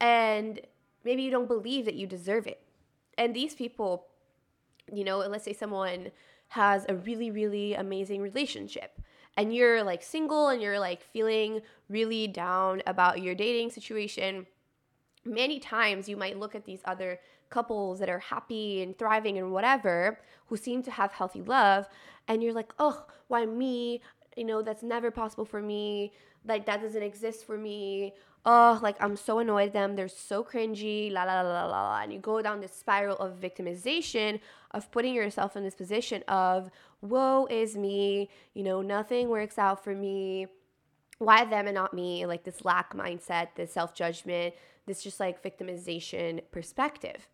And 0.00 0.60
maybe 1.04 1.22
you 1.22 1.30
don't 1.30 1.48
believe 1.48 1.84
that 1.84 1.94
you 1.94 2.06
deserve 2.06 2.46
it. 2.46 2.62
And 3.18 3.34
these 3.34 3.54
people, 3.54 4.06
you 4.92 5.04
know, 5.04 5.18
let's 5.18 5.44
say 5.44 5.52
someone 5.52 6.10
has 6.48 6.84
a 6.88 6.94
really, 6.94 7.30
really 7.30 7.74
amazing 7.74 8.20
relationship 8.20 9.00
and 9.36 9.54
you're 9.54 9.82
like 9.82 10.02
single 10.02 10.48
and 10.48 10.62
you're 10.62 10.78
like 10.78 11.02
feeling 11.02 11.60
really 11.88 12.26
down 12.26 12.82
about 12.86 13.22
your 13.22 13.34
dating 13.34 13.70
situation. 13.70 14.46
Many 15.24 15.58
times 15.58 16.08
you 16.08 16.16
might 16.16 16.38
look 16.38 16.54
at 16.54 16.64
these 16.64 16.80
other 16.84 17.18
couples 17.50 17.98
that 17.98 18.08
are 18.08 18.18
happy 18.18 18.82
and 18.82 18.96
thriving 18.98 19.38
and 19.38 19.52
whatever, 19.52 20.20
who 20.46 20.56
seem 20.56 20.82
to 20.82 20.90
have 20.90 21.12
healthy 21.12 21.40
love, 21.42 21.88
and 22.28 22.42
you're 22.42 22.52
like, 22.52 22.72
oh, 22.78 23.06
why 23.28 23.46
me? 23.46 24.02
You 24.36 24.44
know, 24.44 24.62
that's 24.62 24.82
never 24.82 25.10
possible 25.10 25.44
for 25.44 25.62
me. 25.62 26.12
Like, 26.46 26.66
that 26.66 26.82
doesn't 26.82 27.02
exist 27.02 27.46
for 27.46 27.56
me. 27.56 28.14
Oh, 28.46 28.78
like, 28.82 28.96
I'm 29.00 29.16
so 29.16 29.38
annoyed 29.38 29.68
at 29.68 29.72
them. 29.72 29.96
They're 29.96 30.08
so 30.08 30.44
cringy, 30.44 31.10
la 31.10 31.24
la 31.24 31.40
la 31.40 31.66
la 31.66 31.66
la. 31.66 32.00
And 32.02 32.12
you 32.12 32.18
go 32.18 32.42
down 32.42 32.60
this 32.60 32.74
spiral 32.74 33.16
of 33.16 33.40
victimization, 33.40 34.40
of 34.72 34.90
putting 34.90 35.14
yourself 35.14 35.56
in 35.56 35.62
this 35.62 35.74
position 35.74 36.22
of, 36.28 36.70
woe 37.00 37.46
is 37.50 37.76
me. 37.76 38.28
You 38.52 38.64
know, 38.64 38.82
nothing 38.82 39.28
works 39.28 39.58
out 39.58 39.82
for 39.82 39.94
me 39.94 40.46
why 41.18 41.44
them 41.44 41.66
and 41.66 41.74
not 41.74 41.94
me 41.94 42.26
like 42.26 42.42
this 42.42 42.64
lack 42.64 42.92
mindset 42.92 43.46
this 43.54 43.72
self-judgment 43.72 44.52
this 44.84 45.00
just 45.00 45.20
like 45.20 45.44
victimization 45.44 46.40
perspective 46.50 47.28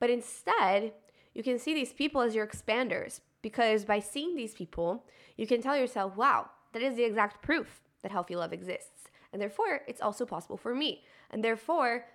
but 0.00 0.10
instead, 0.10 0.94
you 1.34 1.42
can 1.42 1.58
see 1.58 1.74
these 1.74 1.92
people 1.92 2.22
as 2.22 2.34
your 2.34 2.46
expanders 2.46 3.20
because 3.42 3.84
by 3.84 4.00
seeing 4.00 4.34
these 4.34 4.54
people, 4.54 5.04
you 5.36 5.46
can 5.46 5.62
tell 5.62 5.76
yourself, 5.76 6.16
wow, 6.16 6.50
that 6.72 6.82
is 6.82 6.96
the 6.96 7.04
exact 7.04 7.42
proof 7.42 7.82
that 8.02 8.10
healthy 8.10 8.34
love 8.34 8.52
exists. 8.52 9.09
And 9.32 9.40
therefore, 9.40 9.82
it's 9.86 10.00
also 10.00 10.26
possible 10.26 10.56
for 10.56 10.74
me. 10.74 11.04
And 11.30 11.44
therefore, 11.44 12.06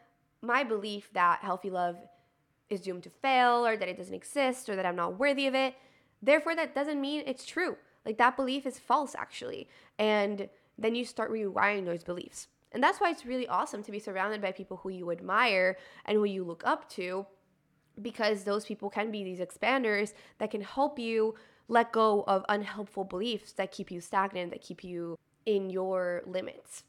my 0.42 0.64
belief 0.64 1.10
that 1.14 1.40
healthy 1.42 1.70
love 1.70 1.98
is 2.70 2.82
doomed 2.82 3.04
to 3.04 3.10
fail 3.10 3.66
or 3.66 3.78
that 3.78 3.88
it 3.88 3.98
doesn't 3.98 4.14
exist 4.14 4.70
or 4.70 4.76
that 4.76 4.86
I'm 4.86 4.96
not 4.96 5.20
worthy 5.20 5.48
of 5.48 5.56
it, 5.56 5.76
therefore, 6.22 6.56
that 6.56 6.76
doesn't 6.76 7.00
mean 7.00 7.24
it's 7.26 7.46
true. 7.46 7.78
Like 8.06 8.18
that 8.18 8.36
belief 8.36 8.66
is 8.66 8.80
false, 8.80 9.16
actually. 9.16 9.68
And 9.98 10.50
then 10.78 10.96
you 10.96 11.06
start 11.06 11.32
rewiring 11.32 11.86
those 11.86 12.04
beliefs. 12.04 12.48
And 12.72 12.84
that's 12.84 13.00
why 13.00 13.10
it's 13.10 13.26
really 13.26 13.48
awesome 13.48 13.84
to 13.84 13.92
be 13.92 14.00
surrounded 14.00 14.42
by 14.42 14.52
people 14.52 14.78
who 14.78 14.90
you 14.90 15.10
admire 15.10 15.78
and 16.06 16.18
who 16.18 16.26
you 16.26 16.44
look 16.44 16.64
up 16.66 16.90
to 16.92 17.26
because 18.02 18.44
those 18.44 18.66
people 18.66 18.90
can 18.90 19.12
be 19.12 19.24
these 19.24 19.40
expanders 19.40 20.14
that 20.40 20.52
can 20.52 20.62
help 20.62 21.00
you 21.00 21.36
let 21.68 21.92
go 21.92 22.24
of 22.28 22.46
unhelpful 22.50 23.06
beliefs 23.06 23.54
that 23.54 23.72
keep 23.72 23.90
you 23.90 24.02
stagnant, 24.02 24.52
that 24.52 24.62
keep 24.62 24.84
you 24.84 25.18
in 25.46 25.70
your 25.70 26.22
limits. 26.26 26.84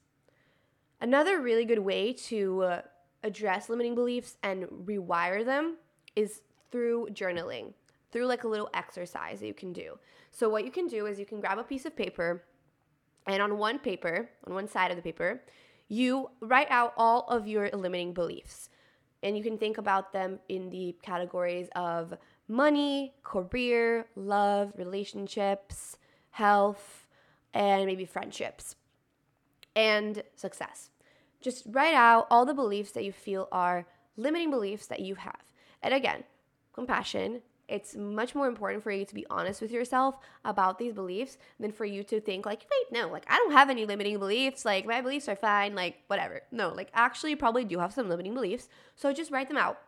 Another 1.00 1.40
really 1.40 1.64
good 1.64 1.80
way 1.80 2.12
to 2.12 2.62
uh, 2.62 2.82
address 3.22 3.68
limiting 3.68 3.94
beliefs 3.94 4.36
and 4.42 4.64
rewire 4.64 5.44
them 5.44 5.76
is 6.14 6.40
through 6.70 7.08
journaling, 7.12 7.72
through 8.12 8.26
like 8.26 8.44
a 8.44 8.48
little 8.48 8.70
exercise 8.72 9.40
that 9.40 9.46
you 9.46 9.54
can 9.54 9.72
do. 9.72 9.98
So, 10.30 10.48
what 10.48 10.64
you 10.64 10.70
can 10.70 10.86
do 10.86 11.06
is 11.06 11.18
you 11.18 11.26
can 11.26 11.40
grab 11.40 11.58
a 11.58 11.64
piece 11.64 11.84
of 11.84 11.96
paper, 11.96 12.44
and 13.26 13.42
on 13.42 13.58
one 13.58 13.78
paper, 13.78 14.28
on 14.46 14.54
one 14.54 14.68
side 14.68 14.90
of 14.90 14.96
the 14.96 15.02
paper, 15.02 15.42
you 15.88 16.30
write 16.40 16.70
out 16.70 16.94
all 16.96 17.26
of 17.28 17.46
your 17.46 17.68
limiting 17.70 18.12
beliefs. 18.12 18.70
And 19.22 19.36
you 19.36 19.42
can 19.42 19.58
think 19.58 19.78
about 19.78 20.12
them 20.12 20.38
in 20.48 20.70
the 20.70 20.96
categories 21.02 21.68
of 21.74 22.14
money, 22.48 23.14
career, 23.22 24.06
love, 24.14 24.72
relationships, 24.76 25.96
health, 26.30 27.06
and 27.54 27.86
maybe 27.86 28.04
friendships, 28.04 28.76
and 29.76 30.22
success. 30.34 30.90
Just 31.40 31.64
write 31.68 31.94
out 31.94 32.26
all 32.30 32.46
the 32.46 32.54
beliefs 32.54 32.92
that 32.92 33.04
you 33.04 33.12
feel 33.12 33.46
are 33.52 33.86
limiting 34.16 34.50
beliefs 34.50 34.86
that 34.86 35.00
you 35.00 35.14
have. 35.16 35.42
And 35.82 35.92
again, 35.94 36.24
compassion, 36.72 37.42
it's 37.68 37.94
much 37.94 38.34
more 38.34 38.46
important 38.48 38.82
for 38.82 38.90
you 38.90 39.04
to 39.04 39.14
be 39.14 39.26
honest 39.28 39.60
with 39.60 39.70
yourself 39.70 40.16
about 40.44 40.78
these 40.78 40.94
beliefs 40.94 41.36
than 41.60 41.72
for 41.72 41.84
you 41.84 42.04
to 42.04 42.20
think 42.20 42.46
like 42.46 42.60
wait 42.60 42.96
no 42.96 43.08
like 43.08 43.24
i 43.28 43.36
don't 43.36 43.50
have 43.50 43.70
any 43.70 43.84
limiting 43.84 44.18
beliefs. 44.20 44.64
Like 44.64 44.86
my 44.86 45.00
beliefs 45.00 45.28
are 45.28 45.36
fine 45.36 45.74
like 45.74 45.96
whatever. 46.06 46.42
No 46.52 46.68
like 46.68 46.90
actually 46.94 47.30
you 47.30 47.36
probably 47.36 47.64
do 47.64 47.78
have 47.80 47.92
some 47.92 48.08
limiting 48.08 48.34
beliefs 48.34 48.68
so 48.94 49.12
just 49.12 49.30
write 49.30 49.48
them 49.48 49.58
out. 49.58 49.78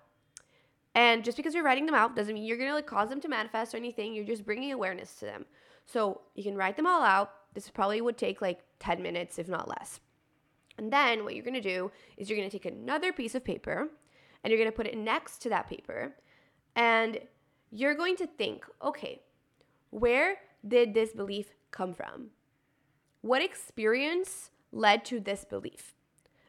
And 0.95 1.25
just 1.25 1.37
because 1.37 1.54
you're 1.54 1.64
writing 1.64 1.87
them 1.87 1.95
out 1.95 2.16
doesn't 2.16 2.35
mean 2.35 2.45
you're 2.45 2.59
gonna 2.59 2.75
like 2.75 2.87
cause 2.87 3.09
them 3.09 3.21
to 3.21 3.28
manifest 3.28 3.75
or 3.75 3.76
anything. 3.76 4.12
You're 4.12 4.25
just 4.25 4.45
bringing 4.45 4.73
awareness 4.73 5.14
to 5.16 5.26
them. 5.26 5.47
So 5.87 6.23
you 6.35 6.42
can 6.42 6.57
write 6.57 6.76
them 6.76 6.87
all 6.87 7.02
out 7.02 7.30
this 7.65 7.71
probably 7.71 8.00
would 8.00 8.19
take 8.19 8.41
like 8.41 8.61
10 8.81 9.03
minutes 9.03 9.38
if 9.38 9.49
not 9.49 9.69
less 9.69 10.00
and 10.79 10.93
then 10.93 11.25
what 11.25 11.35
you're 11.35 11.45
gonna 11.45 11.61
do 11.61 11.91
is 12.17 12.29
you're 12.29 12.38
gonna 12.38 12.50
take 12.50 12.67
another 12.67 13.12
piece 13.12 13.35
of 13.35 13.45
paper 13.45 13.88
and 14.43 14.50
you're 14.50 14.59
gonna 14.59 14.73
put 14.73 14.87
it 14.87 14.97
next 14.97 15.38
to 15.38 15.49
that 15.49 15.69
paper 15.69 16.15
and 16.77 17.19
you're 17.71 17.95
going 17.95 18.17
to 18.17 18.27
think, 18.27 18.65
okay, 18.83 19.21
where 19.91 20.37
did 20.67 20.95
this 20.95 21.12
belief 21.12 21.53
come 21.71 21.93
from? 21.93 22.29
What 23.21 23.43
experience 23.43 24.50
led 24.73 25.05
to 25.07 25.21
this 25.21 25.45
belief? 25.45 25.95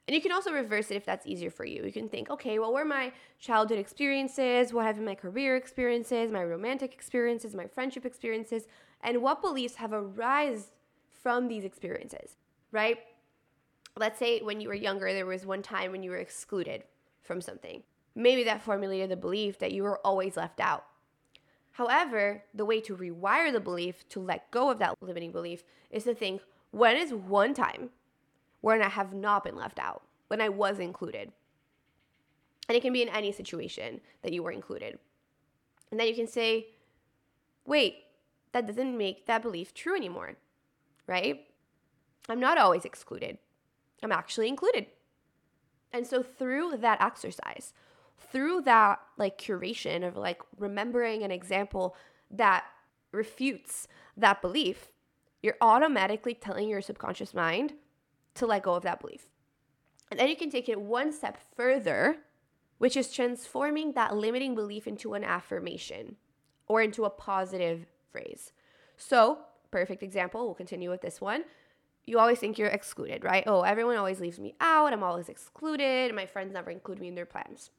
And 0.08 0.16
you 0.16 0.22
can 0.22 0.32
also 0.32 0.52
reverse 0.52 0.90
it 0.90 0.96
if 0.96 1.06
that's 1.06 1.28
easier 1.28 1.52
for 1.52 1.66
you. 1.66 1.84
You 1.84 1.92
can 1.92 2.10
think, 2.10 2.30
okay, 2.30 2.58
well, 2.58 2.74
what 2.74 2.82
were 2.82 2.86
my 2.86 3.12
childhood 3.40 3.78
experiences? 3.78 4.74
What 4.74 4.86
have 4.86 4.96
been 4.96 5.06
my 5.06 5.14
career 5.14 5.56
experiences, 5.56 6.32
my 6.32 6.44
romantic 6.44 6.94
experiences, 6.94 7.54
my 7.54 7.68
friendship 7.68 8.06
experiences? 8.06 8.68
And 9.02 9.22
what 9.22 9.42
beliefs 9.42 9.76
have 9.76 9.94
arisen 9.94 10.66
from 11.22 11.48
these 11.48 11.64
experiences, 11.64 12.38
right? 12.72 12.98
Let's 13.98 14.20
say 14.20 14.40
when 14.42 14.62
you 14.62 14.70
were 14.70 14.76
younger, 14.76 15.12
there 15.14 15.26
was 15.26 15.46
one 15.46 15.62
time 15.62 15.92
when 15.92 16.04
you 16.04 16.12
were 16.12 16.18
excluded 16.18 16.84
from 17.22 17.42
something. 17.42 17.84
Maybe 18.16 18.44
that 18.46 18.62
formulated 18.62 19.10
the 19.10 19.18
belief 19.18 19.60
that 19.60 19.72
you 19.72 19.84
were 19.84 20.00
always 20.00 20.38
left 20.38 20.60
out 20.60 20.86
However, 21.80 22.44
the 22.54 22.66
way 22.66 22.82
to 22.82 22.98
rewire 22.98 23.54
the 23.54 23.62
belief, 23.62 24.04
to 24.10 24.20
let 24.20 24.52
go 24.52 24.70
of 24.70 24.80
that 24.80 25.02
limiting 25.02 25.32
belief, 25.32 25.64
is 25.90 26.04
to 26.04 26.14
think 26.14 26.42
when 26.72 26.98
is 26.98 27.14
one 27.14 27.54
time 27.54 27.92
when 28.60 28.82
I 28.82 28.90
have 28.90 29.14
not 29.14 29.46
been 29.46 29.56
left 29.56 29.80
out, 29.80 30.04
when 30.28 30.42
I 30.42 30.50
was 30.50 30.78
included? 30.78 31.32
And 32.68 32.76
it 32.76 32.82
can 32.82 32.92
be 32.92 33.02
in 33.02 33.08
any 33.08 33.32
situation 33.32 34.02
that 34.24 34.34
you 34.34 34.44
were 34.44 34.52
included. 34.52 35.00
And 35.90 35.98
then 35.98 36.08
you 36.08 36.16
can 36.16 36.28
say, 36.28 36.68
wait, 37.66 38.00
that 38.52 38.68
doesn't 38.68 38.98
make 38.98 39.26
that 39.28 39.42
belief 39.42 39.74
true 39.74 39.96
anymore, 39.96 40.36
right? 41.10 41.48
I'm 42.30 42.40
not 42.40 42.60
always 42.60 42.86
excluded, 42.86 43.40
I'm 44.04 44.12
actually 44.12 44.48
included. 44.48 44.86
And 45.92 46.06
so 46.06 46.22
through 46.22 46.78
that 46.78 47.02
exercise, 47.02 47.74
through 48.32 48.62
that 48.62 49.00
like 49.18 49.42
curation 49.42 50.08
of 50.08 50.16
like 50.16 50.42
remembering 50.58 51.24
an 51.24 51.32
example 51.32 51.96
that 52.30 52.66
refutes 53.12 53.88
that 54.16 54.40
belief, 54.40 54.92
you're 55.42 55.58
automatically 55.62 56.36
telling 56.36 56.70
your 56.70 56.82
subconscious 56.82 57.34
mind 57.34 57.74
to 58.36 58.46
let 58.46 58.62
go 58.62 58.76
of 58.76 58.84
that 58.84 59.02
belief. 59.02 59.30
And 60.12 60.20
then 60.20 60.28
you 60.28 60.36
can 60.36 60.52
take 60.52 60.70
it 60.70 60.80
one 60.80 61.12
step 61.12 61.40
further, 61.56 62.18
which 62.78 62.96
is 62.96 63.12
transforming 63.12 63.94
that 63.94 64.16
limiting 64.16 64.54
belief 64.54 64.86
into 64.86 65.16
an 65.16 65.24
affirmation 65.24 66.18
or 66.68 66.84
into 66.84 67.06
a 67.06 67.10
positive 67.10 67.88
phrase. 68.12 68.52
So, 68.96 69.40
perfect 69.72 70.04
example, 70.04 70.46
we'll 70.46 70.56
continue 70.56 70.90
with 70.90 71.02
this 71.02 71.22
one. 71.22 71.44
You 72.06 72.20
always 72.20 72.40
think 72.40 72.58
you're 72.58 72.70
excluded, 72.70 73.24
right? 73.24 73.44
Oh, 73.46 73.62
everyone 73.62 73.98
always 73.98 74.20
leaves 74.20 74.40
me 74.40 74.56
out. 74.60 74.94
I'm 74.94 75.04
always 75.04 75.30
excluded. 75.30 76.14
My 76.16 76.26
friends 76.26 76.54
never 76.54 76.72
include 76.72 77.00
me 77.00 77.08
in 77.08 77.16
their 77.16 77.26
plans. 77.26 77.70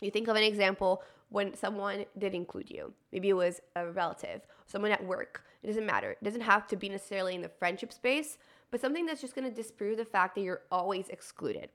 You 0.00 0.10
think 0.10 0.28
of 0.28 0.36
an 0.36 0.42
example 0.42 1.02
when 1.28 1.54
someone 1.54 2.04
did 2.18 2.34
include 2.34 2.70
you. 2.70 2.92
Maybe 3.12 3.28
it 3.28 3.34
was 3.34 3.60
a 3.76 3.86
relative, 3.86 4.42
someone 4.66 4.92
at 4.92 5.04
work. 5.04 5.44
It 5.62 5.66
doesn't 5.66 5.86
matter. 5.86 6.12
It 6.12 6.24
doesn't 6.24 6.40
have 6.42 6.66
to 6.68 6.76
be 6.76 6.88
necessarily 6.88 7.34
in 7.34 7.42
the 7.42 7.48
friendship 7.48 7.92
space, 7.92 8.38
but 8.70 8.80
something 8.80 9.06
that's 9.06 9.20
just 9.20 9.34
going 9.34 9.48
to 9.48 9.54
disprove 9.54 9.98
the 9.98 10.04
fact 10.04 10.34
that 10.34 10.42
you're 10.42 10.62
always 10.70 11.08
excluded. 11.08 11.68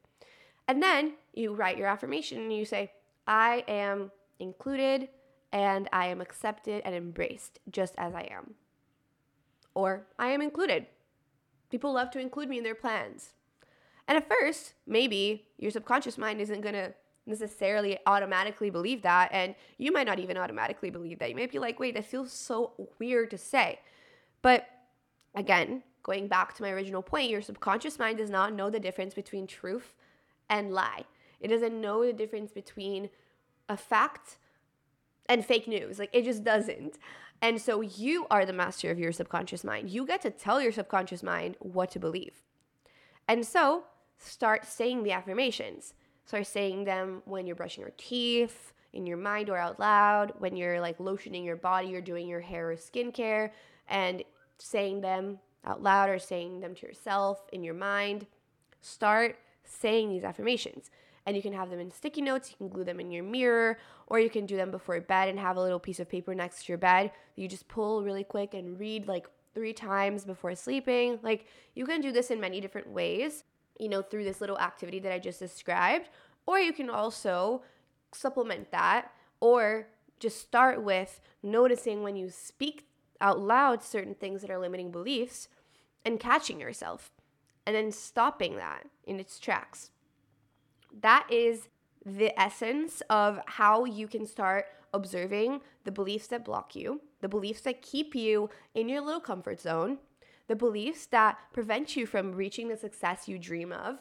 And 0.67 0.81
then 0.83 1.13
you 1.33 1.53
write 1.53 1.77
your 1.77 1.87
affirmation 1.87 2.39
and 2.39 2.53
you 2.53 2.65
say, 2.65 2.91
I 3.25 3.63
am 3.67 4.11
included 4.39 5.09
and 5.51 5.87
I 5.93 6.07
am 6.07 6.21
accepted 6.21 6.81
and 6.83 6.93
embraced 6.93 7.59
just 7.69 7.95
as 7.97 8.13
I 8.13 8.27
am. 8.31 8.55
Or 9.77 10.07
I 10.17 10.29
am 10.29 10.41
included. 10.41 10.87
People 11.69 11.93
love 11.93 12.09
to 12.09 12.19
include 12.19 12.49
me 12.49 12.57
in 12.57 12.63
their 12.63 12.73
plans. 12.73 13.33
And 14.07 14.17
at 14.17 14.27
first, 14.27 14.73
maybe 14.87 15.45
your 15.59 15.69
subconscious 15.69 16.17
mind 16.17 16.41
isn't 16.41 16.61
going 16.61 16.73
to 16.73 16.95
necessarily 17.27 17.99
automatically 18.07 18.71
believe 18.71 19.03
that. 19.03 19.29
And 19.31 19.53
you 19.77 19.91
might 19.91 20.07
not 20.07 20.17
even 20.17 20.35
automatically 20.35 20.89
believe 20.89 21.19
that. 21.19 21.29
You 21.29 21.35
might 21.35 21.51
be 21.51 21.59
like, 21.59 21.79
wait, 21.79 21.93
that 21.93 22.05
feels 22.05 22.31
so 22.31 22.71
weird 22.97 23.29
to 23.29 23.37
say. 23.37 23.79
But 24.41 24.67
again, 25.35 25.83
going 26.01 26.27
back 26.27 26.55
to 26.55 26.63
my 26.63 26.71
original 26.71 27.03
point, 27.03 27.29
your 27.29 27.43
subconscious 27.43 27.99
mind 27.99 28.17
does 28.17 28.31
not 28.31 28.53
know 28.53 28.71
the 28.71 28.79
difference 28.79 29.13
between 29.13 29.45
truth 29.45 29.93
and 30.49 30.73
lie. 30.73 31.03
It 31.39 31.49
doesn't 31.49 31.79
know 31.79 32.03
the 32.03 32.13
difference 32.13 32.51
between 32.51 33.11
a 33.69 33.77
fact 33.77 34.37
and 35.29 35.45
fake 35.45 35.67
news. 35.67 35.99
Like 35.99 36.09
it 36.13 36.25
just 36.25 36.43
doesn't. 36.43 36.97
And 37.41 37.61
so 37.61 37.81
you 37.81 38.25
are 38.31 38.45
the 38.45 38.53
master 38.53 38.89
of 38.89 38.99
your 38.99 39.11
subconscious 39.11 39.63
mind. 39.63 39.89
You 39.89 40.05
get 40.05 40.21
to 40.23 40.31
tell 40.31 40.61
your 40.61 40.71
subconscious 40.71 41.21
mind 41.21 41.55
what 41.59 41.91
to 41.91 41.99
believe. 41.99 42.41
And 43.27 43.45
so 43.45 43.83
start 44.17 44.65
saying 44.65 45.03
the 45.03 45.11
affirmations. 45.11 45.93
Start 46.25 46.47
saying 46.47 46.85
them 46.85 47.21
when 47.25 47.45
you're 47.45 47.55
brushing 47.55 47.81
your 47.81 47.93
teeth, 47.97 48.73
in 48.93 49.05
your 49.05 49.17
mind 49.17 49.49
or 49.49 49.57
out 49.57 49.79
loud, 49.79 50.33
when 50.39 50.55
you're 50.55 50.81
like 50.81 50.97
lotioning 50.97 51.45
your 51.45 51.55
body 51.55 51.95
or 51.95 52.01
doing 52.01 52.27
your 52.27 52.41
hair 52.41 52.71
or 52.71 52.75
skincare, 52.75 53.51
and 53.87 54.23
saying 54.57 55.01
them 55.01 55.39
out 55.65 55.83
loud 55.83 56.09
or 56.09 56.17
saying 56.17 56.59
them 56.59 56.73
to 56.73 56.87
yourself 56.87 57.45
in 57.53 57.63
your 57.63 57.73
mind. 57.73 58.25
Start 58.81 59.37
saying 59.63 60.09
these 60.09 60.23
affirmations. 60.23 60.89
And 61.27 61.35
you 61.35 61.43
can 61.43 61.53
have 61.53 61.69
them 61.69 61.79
in 61.79 61.91
sticky 61.91 62.21
notes, 62.21 62.49
you 62.49 62.57
can 62.57 62.69
glue 62.69 62.85
them 62.85 62.99
in 62.99 63.11
your 63.11 63.23
mirror, 63.23 63.77
or 64.07 64.19
you 64.19 64.29
can 64.29 64.47
do 64.47 64.55
them 64.55 64.71
before 64.71 64.99
bed 65.01 65.29
and 65.29 65.37
have 65.37 65.57
a 65.57 65.61
little 65.61 65.79
piece 65.79 65.99
of 65.99 66.09
paper 66.09 66.33
next 66.33 66.63
to 66.63 66.71
your 66.71 66.79
bed 66.79 67.11
you 67.37 67.47
just 67.47 67.69
pull 67.69 68.03
really 68.03 68.25
quick 68.25 68.53
and 68.53 68.77
read 68.77 69.07
like 69.07 69.27
three 69.53 69.71
times 69.71 70.25
before 70.25 70.55
sleeping. 70.55 71.19
Like 71.21 71.45
you 71.75 71.85
can 71.85 72.01
do 72.01 72.11
this 72.11 72.29
in 72.29 72.41
many 72.41 72.59
different 72.59 72.89
ways, 72.89 73.45
you 73.79 73.87
know, 73.87 74.01
through 74.01 74.25
this 74.25 74.41
little 74.41 74.59
activity 74.59 74.99
that 74.99 75.13
I 75.13 75.19
just 75.19 75.39
described. 75.39 76.09
Or 76.45 76.59
you 76.59 76.73
can 76.73 76.89
also 76.89 77.61
supplement 78.11 78.71
that 78.71 79.11
or 79.39 79.87
just 80.19 80.41
start 80.41 80.83
with 80.83 81.21
noticing 81.43 82.01
when 82.01 82.15
you 82.15 82.29
speak 82.29 82.87
out 83.21 83.39
loud 83.39 83.83
certain 83.83 84.15
things 84.15 84.41
that 84.41 84.49
are 84.49 84.59
limiting 84.59 84.91
beliefs 84.91 85.47
and 86.03 86.19
catching 86.19 86.59
yourself 86.59 87.11
and 87.65 87.75
then 87.75 87.91
stopping 87.91 88.55
that 88.55 88.87
in 89.05 89.19
its 89.19 89.39
tracks. 89.39 89.91
That 91.01 91.27
is 91.31 91.69
the 92.05 92.37
essence 92.39 93.01
of 93.09 93.39
how 93.45 93.85
you 93.85 94.07
can 94.07 94.25
start 94.25 94.65
observing 94.93 95.61
the 95.83 95.91
beliefs 95.91 96.27
that 96.27 96.45
block 96.45 96.75
you, 96.75 97.01
the 97.21 97.27
beliefs 97.27 97.61
that 97.61 97.81
keep 97.81 98.15
you 98.15 98.49
in 98.73 98.87
your 98.89 99.01
little 99.01 99.19
comfort 99.19 99.59
zone, 99.59 99.97
the 100.47 100.55
beliefs 100.55 101.05
that 101.07 101.37
prevent 101.51 101.95
you 101.95 102.05
from 102.05 102.33
reaching 102.33 102.69
the 102.69 102.77
success 102.77 103.27
you 103.27 103.37
dream 103.37 103.73
of, 103.73 103.99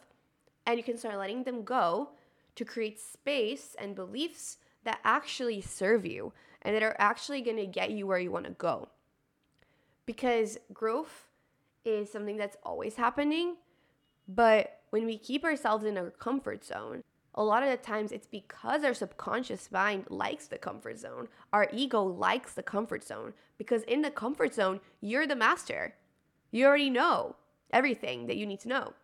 and 0.64 0.79
you 0.79 0.85
can 0.85 0.96
start 0.96 1.18
letting 1.18 1.42
them 1.42 1.64
go 1.64 2.11
to 2.55 2.64
create 2.64 3.01
space 3.01 3.75
and 3.79 3.94
beliefs 3.94 4.59
that 4.85 5.01
actually 5.05 5.61
serve 5.61 6.07
you 6.07 6.33
and 6.62 6.75
that 6.75 6.83
are 6.83 6.96
actually 6.99 7.42
going 7.42 7.57
to 7.57 7.66
get 7.66 7.90
you 7.90 8.07
where 8.07 8.18
you 8.18 8.31
want 8.31 8.44
to 8.44 8.53
go 8.53 8.88
because 10.07 10.57
growth 10.72 11.27
is 11.85 12.11
something 12.11 12.37
that's 12.37 12.57
always 12.62 12.94
happening. 12.94 13.57
But 14.29 14.81
when 14.90 15.07
we 15.07 15.18
keep 15.18 15.44
ourselves 15.44 15.85
in 15.85 15.99
our 15.99 16.11
comfort 16.11 16.64
zone, 16.64 17.03
a 17.35 17.44
lot 17.44 17.62
of 17.62 17.68
the 17.68 17.77
times 17.77 18.12
it's 18.12 18.27
because 18.27 18.83
our 18.83 18.94
subconscious 18.94 19.70
mind 19.70 20.07
likes 20.09 20.46
the 20.46 20.57
comfort 20.57 20.99
zone. 20.99 21.29
Our 21.53 21.68
ego 21.72 22.03
likes 22.03 22.55
the 22.55 22.62
comfort 22.62 23.05
zone 23.05 23.35
because 23.59 23.83
in 23.83 24.03
the 24.03 24.11
comfort 24.11 24.55
zone, 24.55 24.81
you're 25.01 25.27
the 25.27 25.37
master. 25.37 25.94
You 26.51 26.66
already 26.66 26.88
know 26.88 27.37
everything 27.72 28.27
that 28.27 28.37
you 28.37 28.46
need 28.46 28.61
to 28.61 28.68
know. 28.68 28.94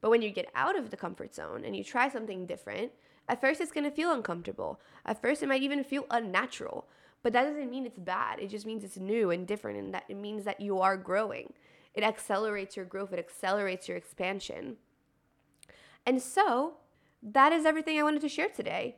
But 0.00 0.10
when 0.10 0.22
you 0.22 0.30
get 0.30 0.50
out 0.54 0.78
of 0.78 0.90
the 0.90 0.96
comfort 0.96 1.34
zone 1.34 1.64
and 1.64 1.74
you 1.74 1.82
try 1.82 2.08
something 2.08 2.46
different, 2.46 2.92
at 3.28 3.40
first 3.40 3.60
it's 3.60 3.72
gonna 3.72 3.90
feel 3.90 4.12
uncomfortable. 4.12 4.78
At 5.04 5.20
first, 5.20 5.42
it 5.42 5.48
might 5.48 5.62
even 5.62 5.82
feel 5.82 6.06
unnatural. 6.10 6.86
But 7.22 7.32
that 7.32 7.44
doesn't 7.44 7.70
mean 7.70 7.86
it's 7.86 7.98
bad. 7.98 8.38
It 8.38 8.50
just 8.50 8.66
means 8.66 8.84
it's 8.84 8.98
new 8.98 9.30
and 9.30 9.46
different 9.46 9.78
and 9.78 9.94
that 9.94 10.04
it 10.08 10.16
means 10.16 10.44
that 10.44 10.60
you 10.60 10.80
are 10.80 10.96
growing. 10.96 11.54
It 11.94 12.04
accelerates 12.04 12.76
your 12.76 12.84
growth, 12.84 13.12
it 13.12 13.18
accelerates 13.18 13.88
your 13.88 13.96
expansion. 13.96 14.76
And 16.06 16.20
so, 16.20 16.74
that 17.22 17.52
is 17.52 17.64
everything 17.64 17.98
I 17.98 18.02
wanted 18.02 18.20
to 18.22 18.28
share 18.28 18.48
today. 18.48 18.96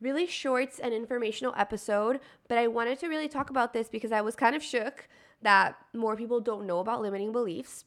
Really 0.00 0.26
short 0.26 0.78
and 0.82 0.94
informational 0.94 1.54
episode, 1.56 2.20
but 2.48 2.58
I 2.58 2.66
wanted 2.68 2.98
to 3.00 3.08
really 3.08 3.28
talk 3.28 3.50
about 3.50 3.72
this 3.72 3.88
because 3.88 4.12
I 4.12 4.20
was 4.20 4.36
kind 4.36 4.54
of 4.54 4.62
shook 4.62 5.08
that 5.42 5.76
more 5.92 6.16
people 6.16 6.40
don't 6.40 6.66
know 6.66 6.78
about 6.78 7.02
limiting 7.02 7.32
beliefs. 7.32 7.84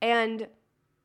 And 0.00 0.48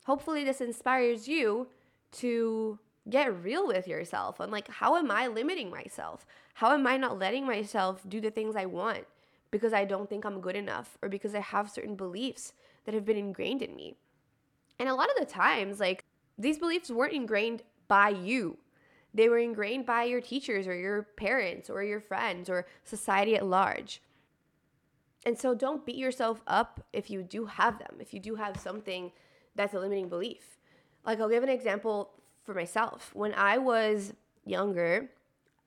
hopefully, 0.05 0.43
this 0.43 0.61
inspires 0.61 1.27
you 1.27 1.67
to 2.13 2.79
get 3.09 3.43
real 3.43 3.65
with 3.65 3.87
yourself 3.87 4.41
on 4.41 4.51
like 4.51 4.67
how 4.67 4.95
am 4.95 5.09
I 5.11 5.27
limiting 5.27 5.69
myself? 5.69 6.25
How 6.55 6.73
am 6.73 6.85
I 6.85 6.97
not 6.97 7.19
letting 7.19 7.45
myself 7.45 8.01
do 8.07 8.19
the 8.19 8.31
things 8.31 8.55
I 8.55 8.65
want 8.65 9.05
because 9.51 9.73
I 9.73 9.85
don't 9.85 10.09
think 10.09 10.25
I'm 10.25 10.41
good 10.41 10.55
enough 10.55 10.97
or 11.01 11.09
because 11.09 11.33
I 11.33 11.39
have 11.39 11.69
certain 11.69 11.95
beliefs 11.95 12.53
that 12.85 12.93
have 12.93 13.05
been 13.05 13.17
ingrained 13.17 13.61
in 13.61 13.75
me? 13.75 13.95
And 14.79 14.89
a 14.89 14.95
lot 14.95 15.09
of 15.09 15.17
the 15.17 15.31
times 15.31 15.79
like 15.79 16.03
these 16.38 16.58
beliefs 16.58 16.89
weren't 16.89 17.13
ingrained 17.13 17.63
by 17.88 18.10
you. 18.10 18.58
They 19.13 19.30
were 19.30 19.39
ingrained 19.39 19.86
by 19.86 20.04
your 20.04 20.21
teachers 20.21 20.67
or 20.67 20.76
your 20.76 21.04
parents 21.04 21.69
or 21.69 21.84
your 21.84 22.00
friends 22.00 22.50
or 22.50 22.67
society 22.84 23.36
at 23.36 23.45
large. 23.45 24.02
And 25.26 25.38
so 25.38 25.56
don't 25.56 25.86
beat 25.86 25.95
yourself 25.95 26.41
up 26.47 26.86
if 26.93 27.10
you 27.10 27.23
do 27.23 27.45
have 27.45 27.80
them, 27.80 27.95
if 28.00 28.13
you 28.13 28.19
do 28.19 28.36
have 28.36 28.58
something 28.60 29.12
that's 29.56 29.73
a 29.73 29.80
limiting 29.80 30.10
belief. 30.10 30.58
Like 31.06 31.19
I'll 31.19 31.30
give 31.30 31.43
an 31.43 31.50
example 31.50 32.12
for 32.43 32.54
myself. 32.54 33.12
When 33.13 33.34
I 33.34 33.58
was 33.58 34.13
younger, 34.45 35.10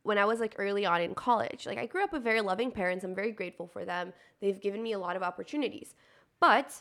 when 0.03 0.17
I 0.17 0.25
was 0.25 0.41
like 0.41 0.55
early 0.57 0.87
on 0.87 1.03
in 1.03 1.15
college, 1.15 1.67
like 1.67 1.79
I 1.79 1.87
grew 1.87 2.05
up 2.05 2.13
with 2.13 2.23
very 2.23 2.41
loving 2.41 2.71
parents. 2.71 3.05
I'm 3.05 3.15
very 3.15 3.33
grateful 3.33 3.67
for 3.67 3.85
them. 3.85 4.13
They've 4.41 4.61
given 4.61 4.83
me 4.83 4.93
a 4.93 4.99
lot 4.99 5.17
of 5.17 5.23
opportunities. 5.23 5.95
But 6.41 6.75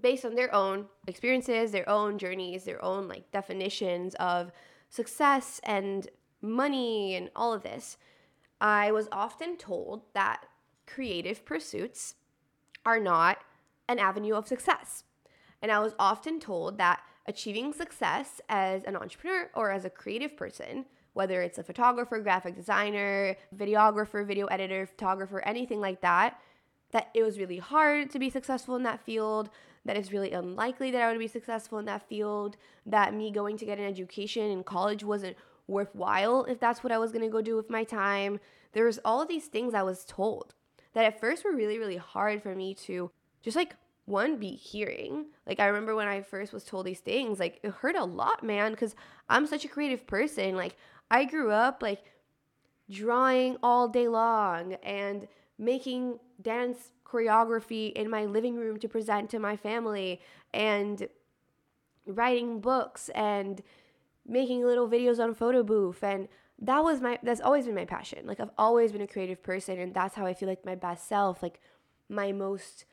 based 0.00 0.24
on 0.24 0.34
their 0.34 0.54
own 0.54 0.86
experiences, 1.06 1.72
their 1.72 1.88
own 1.88 2.18
journeys, 2.18 2.64
their 2.64 2.82
own 2.84 3.08
like 3.08 3.30
definitions 3.30 4.14
of 4.16 4.52
success 4.88 5.60
and 5.64 6.08
money 6.40 7.14
and 7.14 7.30
all 7.36 7.52
of 7.52 7.62
this, 7.62 7.98
I 8.60 8.92
was 8.92 9.08
often 9.12 9.56
told 9.56 10.02
that 10.14 10.46
creative 10.86 11.44
pursuits 11.44 12.14
are 12.84 13.00
not 13.00 13.38
an 13.88 13.98
avenue 13.98 14.34
of 14.34 14.48
success. 14.48 15.04
And 15.60 15.70
I 15.70 15.78
was 15.80 15.94
often 15.98 16.40
told 16.40 16.78
that 16.78 17.02
achieving 17.26 17.72
success 17.72 18.40
as 18.48 18.82
an 18.84 18.96
entrepreneur 18.96 19.50
or 19.54 19.70
as 19.70 19.84
a 19.84 19.90
creative 19.90 20.36
person, 20.36 20.86
whether 21.12 21.42
it's 21.42 21.58
a 21.58 21.62
photographer, 21.62 22.18
graphic 22.18 22.56
designer, 22.56 23.36
videographer, 23.56 24.26
video 24.26 24.46
editor, 24.46 24.86
photographer, 24.86 25.40
anything 25.40 25.80
like 25.80 26.00
that, 26.00 26.40
that 26.90 27.10
it 27.14 27.22
was 27.22 27.38
really 27.38 27.58
hard 27.58 28.10
to 28.10 28.18
be 28.18 28.30
successful 28.30 28.76
in 28.76 28.82
that 28.82 29.04
field, 29.04 29.50
that 29.84 29.96
it's 29.96 30.12
really 30.12 30.32
unlikely 30.32 30.90
that 30.90 31.02
I 31.02 31.10
would 31.10 31.18
be 31.18 31.28
successful 31.28 31.78
in 31.78 31.84
that 31.86 32.08
field, 32.08 32.56
that 32.86 33.14
me 33.14 33.30
going 33.30 33.56
to 33.58 33.66
get 33.66 33.78
an 33.78 33.84
education 33.84 34.50
in 34.50 34.64
college 34.64 35.04
wasn't 35.04 35.36
worthwhile 35.66 36.44
if 36.44 36.60
that's 36.60 36.82
what 36.82 36.92
I 36.92 36.98
was 36.98 37.12
going 37.12 37.24
to 37.24 37.30
go 37.30 37.42
do 37.42 37.56
with 37.56 37.70
my 37.70 37.84
time. 37.84 38.38
There 38.72 38.84
was 38.84 39.00
all 39.04 39.26
these 39.26 39.46
things 39.46 39.74
I 39.74 39.82
was 39.82 40.04
told 40.04 40.54
that 40.94 41.04
at 41.04 41.20
first 41.20 41.44
were 41.44 41.54
really, 41.54 41.78
really 41.78 41.96
hard 41.96 42.42
for 42.42 42.54
me 42.54 42.74
to 42.74 43.10
just 43.42 43.56
like 43.56 43.74
one 44.04 44.36
be 44.36 44.50
hearing. 44.50 45.26
Like 45.46 45.60
I 45.60 45.66
remember 45.66 45.94
when 45.94 46.08
I 46.08 46.20
first 46.20 46.52
was 46.52 46.64
told 46.64 46.86
these 46.86 47.00
things, 47.00 47.38
like 47.38 47.60
it 47.62 47.70
hurt 47.70 47.96
a 47.96 48.04
lot, 48.04 48.42
man, 48.42 48.72
because 48.72 48.94
I'm 49.28 49.46
such 49.46 49.64
a 49.64 49.68
creative 49.68 50.06
person. 50.06 50.56
Like 50.56 50.76
I 51.10 51.24
grew 51.24 51.50
up 51.50 51.82
like 51.82 52.04
drawing 52.90 53.56
all 53.62 53.88
day 53.88 54.08
long 54.08 54.74
and 54.82 55.28
making 55.58 56.18
dance 56.40 56.92
choreography 57.12 57.92
in 57.92 58.08
my 58.08 58.24
living 58.24 58.56
room 58.56 58.78
to 58.78 58.88
present 58.88 59.30
to 59.30 59.38
my 59.38 59.56
family 59.56 60.20
and 60.54 61.08
writing 62.06 62.60
books 62.60 63.08
and 63.10 63.62
making 64.26 64.64
little 64.64 64.88
videos 64.88 65.22
on 65.22 65.34
photo 65.34 65.62
booth. 65.62 66.02
And 66.02 66.28
that 66.58 66.82
was 66.82 67.00
my 67.00 67.18
that's 67.22 67.40
always 67.40 67.66
been 67.66 67.74
my 67.74 67.84
passion. 67.84 68.26
Like 68.26 68.40
i've 68.40 68.50
always 68.56 68.92
been 68.92 69.02
a 69.02 69.06
creative 69.06 69.42
person 69.42 69.78
and 69.78 69.92
that's 69.92 70.14
how 70.14 70.26
i 70.26 70.34
feel 70.34 70.48
like 70.48 70.64
my 70.64 70.74
best 70.74 71.08
self 71.08 71.42
like 71.42 71.60
my 72.08 72.32
most 72.32 72.84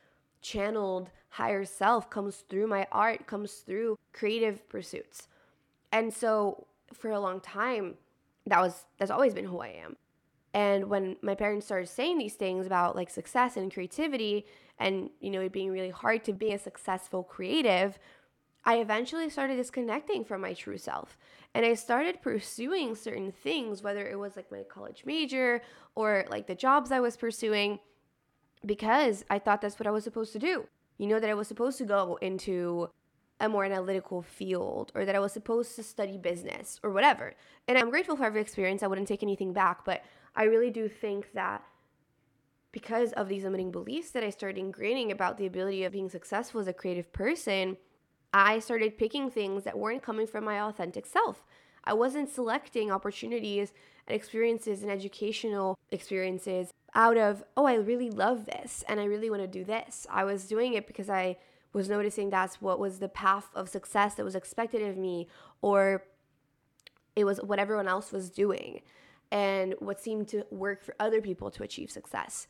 channeled 0.42 1.12
higher 1.30 1.66
self 1.66 2.10
comes 2.10 2.38
through 2.50 2.68
my 2.68 2.88
art 2.92 3.28
comes 3.28 3.54
through 3.54 3.98
creative 4.14 4.68
pursuits. 4.70 5.28
And 5.92 6.14
so 6.14 6.68
for 6.94 7.12
a 7.12 7.20
long 7.20 7.40
time 7.40 7.96
that 8.48 8.62
was 8.62 8.86
that's 8.98 9.12
always 9.12 9.34
been 9.34 9.46
who 9.46 9.60
i 9.60 9.68
am 9.68 9.96
and 10.54 10.90
when 10.90 11.16
my 11.22 11.36
parents 11.36 11.66
started 11.66 11.88
saying 11.88 12.18
these 12.18 12.34
things 12.34 12.66
about 12.66 12.96
like 12.96 13.10
success 13.10 13.56
and 13.58 13.74
creativity 13.74 14.46
and 14.80 15.10
you 15.20 15.30
know 15.30 15.42
it 15.42 15.52
being 15.52 15.72
really 15.72 15.90
hard 15.90 16.24
to 16.24 16.34
be 16.34 16.52
a 16.52 16.60
successful 16.60 17.24
creative 17.24 18.00
I 18.66 18.76
eventually 18.76 19.30
started 19.30 19.56
disconnecting 19.56 20.26
from 20.26 20.42
my 20.42 20.54
true 20.54 20.78
self. 20.78 21.18
And 21.54 21.66
I 21.66 21.74
started 21.74 22.22
pursuing 22.22 22.96
certain 22.96 23.32
things, 23.32 23.82
whether 23.82 24.08
it 24.08 24.20
was 24.20 24.36
like 24.36 24.52
my 24.52 24.64
college 24.64 25.04
major 25.06 25.62
or 25.96 26.26
like 26.30 26.48
the 26.48 26.56
jobs 26.56 26.92
I 26.92 27.00
was 27.00 27.18
pursuing, 27.18 27.80
because 28.66 29.24
I 29.30 29.40
thought 29.40 29.62
that's 29.62 29.80
what 29.80 29.88
I 29.88 29.92
was 29.92 30.04
supposed 30.04 30.34
to 30.34 30.40
do. 30.40 30.68
You 30.98 31.08
know, 31.08 31.20
that 31.20 31.30
I 31.30 31.34
was 31.34 31.48
supposed 31.48 31.78
to 31.78 31.86
go 31.86 32.20
into 32.22 32.90
a 33.40 33.48
more 33.48 33.64
analytical 33.64 34.22
field 34.22 34.92
or 34.94 35.06
that 35.06 35.16
I 35.16 35.20
was 35.20 35.32
supposed 35.32 35.76
to 35.78 35.84
study 35.84 36.18
business 36.18 36.80
or 36.84 36.92
whatever. 36.92 37.34
And 37.68 37.78
I'm 37.78 37.90
grateful 37.90 38.18
for 38.18 38.26
every 38.26 38.42
experience. 38.42 38.84
I 38.84 38.88
wouldn't 38.88 39.08
take 39.08 39.24
anything 39.24 39.54
back, 39.54 39.86
but 39.86 40.04
I 40.39 40.43
really 40.43 40.71
do 40.71 40.88
think 40.88 41.34
that 41.34 41.63
because 42.71 43.12
of 43.12 43.28
these 43.28 43.43
limiting 43.43 43.71
beliefs 43.71 44.12
that 44.12 44.23
I 44.23 44.30
started 44.30 44.63
ingraining 44.63 45.12
about 45.12 45.38
the 45.38 45.45
ability 45.45 45.84
of 45.84 45.91
being 45.91 46.10
successful 46.10 46.62
as 46.62 46.67
a 46.67 46.73
creative 46.73 47.12
person, 47.12 47.75
I 48.34 48.60
started 48.60 48.97
picking 48.97 49.30
things 49.30 49.65
that 49.65 49.78
weren't 49.78 50.02
coming 50.02 50.25
from 50.25 50.45
my 50.45 50.62
authentic 50.62 51.06
self. 51.06 51.43
I 51.84 51.91
wasn't 51.91 52.30
selecting 52.30 52.89
opportunities 52.89 53.73
and 54.08 54.15
experiences 54.15 54.82
and 54.82 54.89
educational 54.89 55.78
experiences 55.91 56.71
out 56.95 57.17
of, 57.17 57.43
oh, 57.58 57.65
I 57.65 57.75
really 57.75 58.10
love 58.10 58.45
this 58.45 58.86
and 58.88 59.02
I 59.02 59.06
really 59.06 59.30
want 59.30 59.41
to 59.41 59.47
do 59.47 59.65
this. 59.65 60.08
I 60.10 60.23
was 60.23 60.47
doing 60.47 60.73
it 60.73 60.88
because 60.88 61.10
I 61.10 61.36
was 61.73 61.89
noticing 61.89 62.30
that's 62.30 62.62
what 62.62 62.80
was 62.80 62.99
the 62.99 63.10
path 63.10 63.49
of 63.56 63.67
success 63.67 64.15
that 64.15 64.23
was 64.23 64.36
expected 64.36 64.84
of 64.84 64.95
me, 64.95 65.28
or 65.62 66.06
it 67.17 67.25
was 67.25 67.39
what 67.41 67.60
everyone 67.60 67.89
else 67.89 68.13
was 68.13 68.30
doing 68.30 68.80
and 69.32 69.76
what 69.80 70.00
seemed 70.00 70.28
to 70.30 70.46
work 70.52 70.84
for 70.84 70.96
other 71.00 71.22
people 71.22 71.52
to 71.52 71.63
achieve 71.63 71.92
success. 71.92 72.48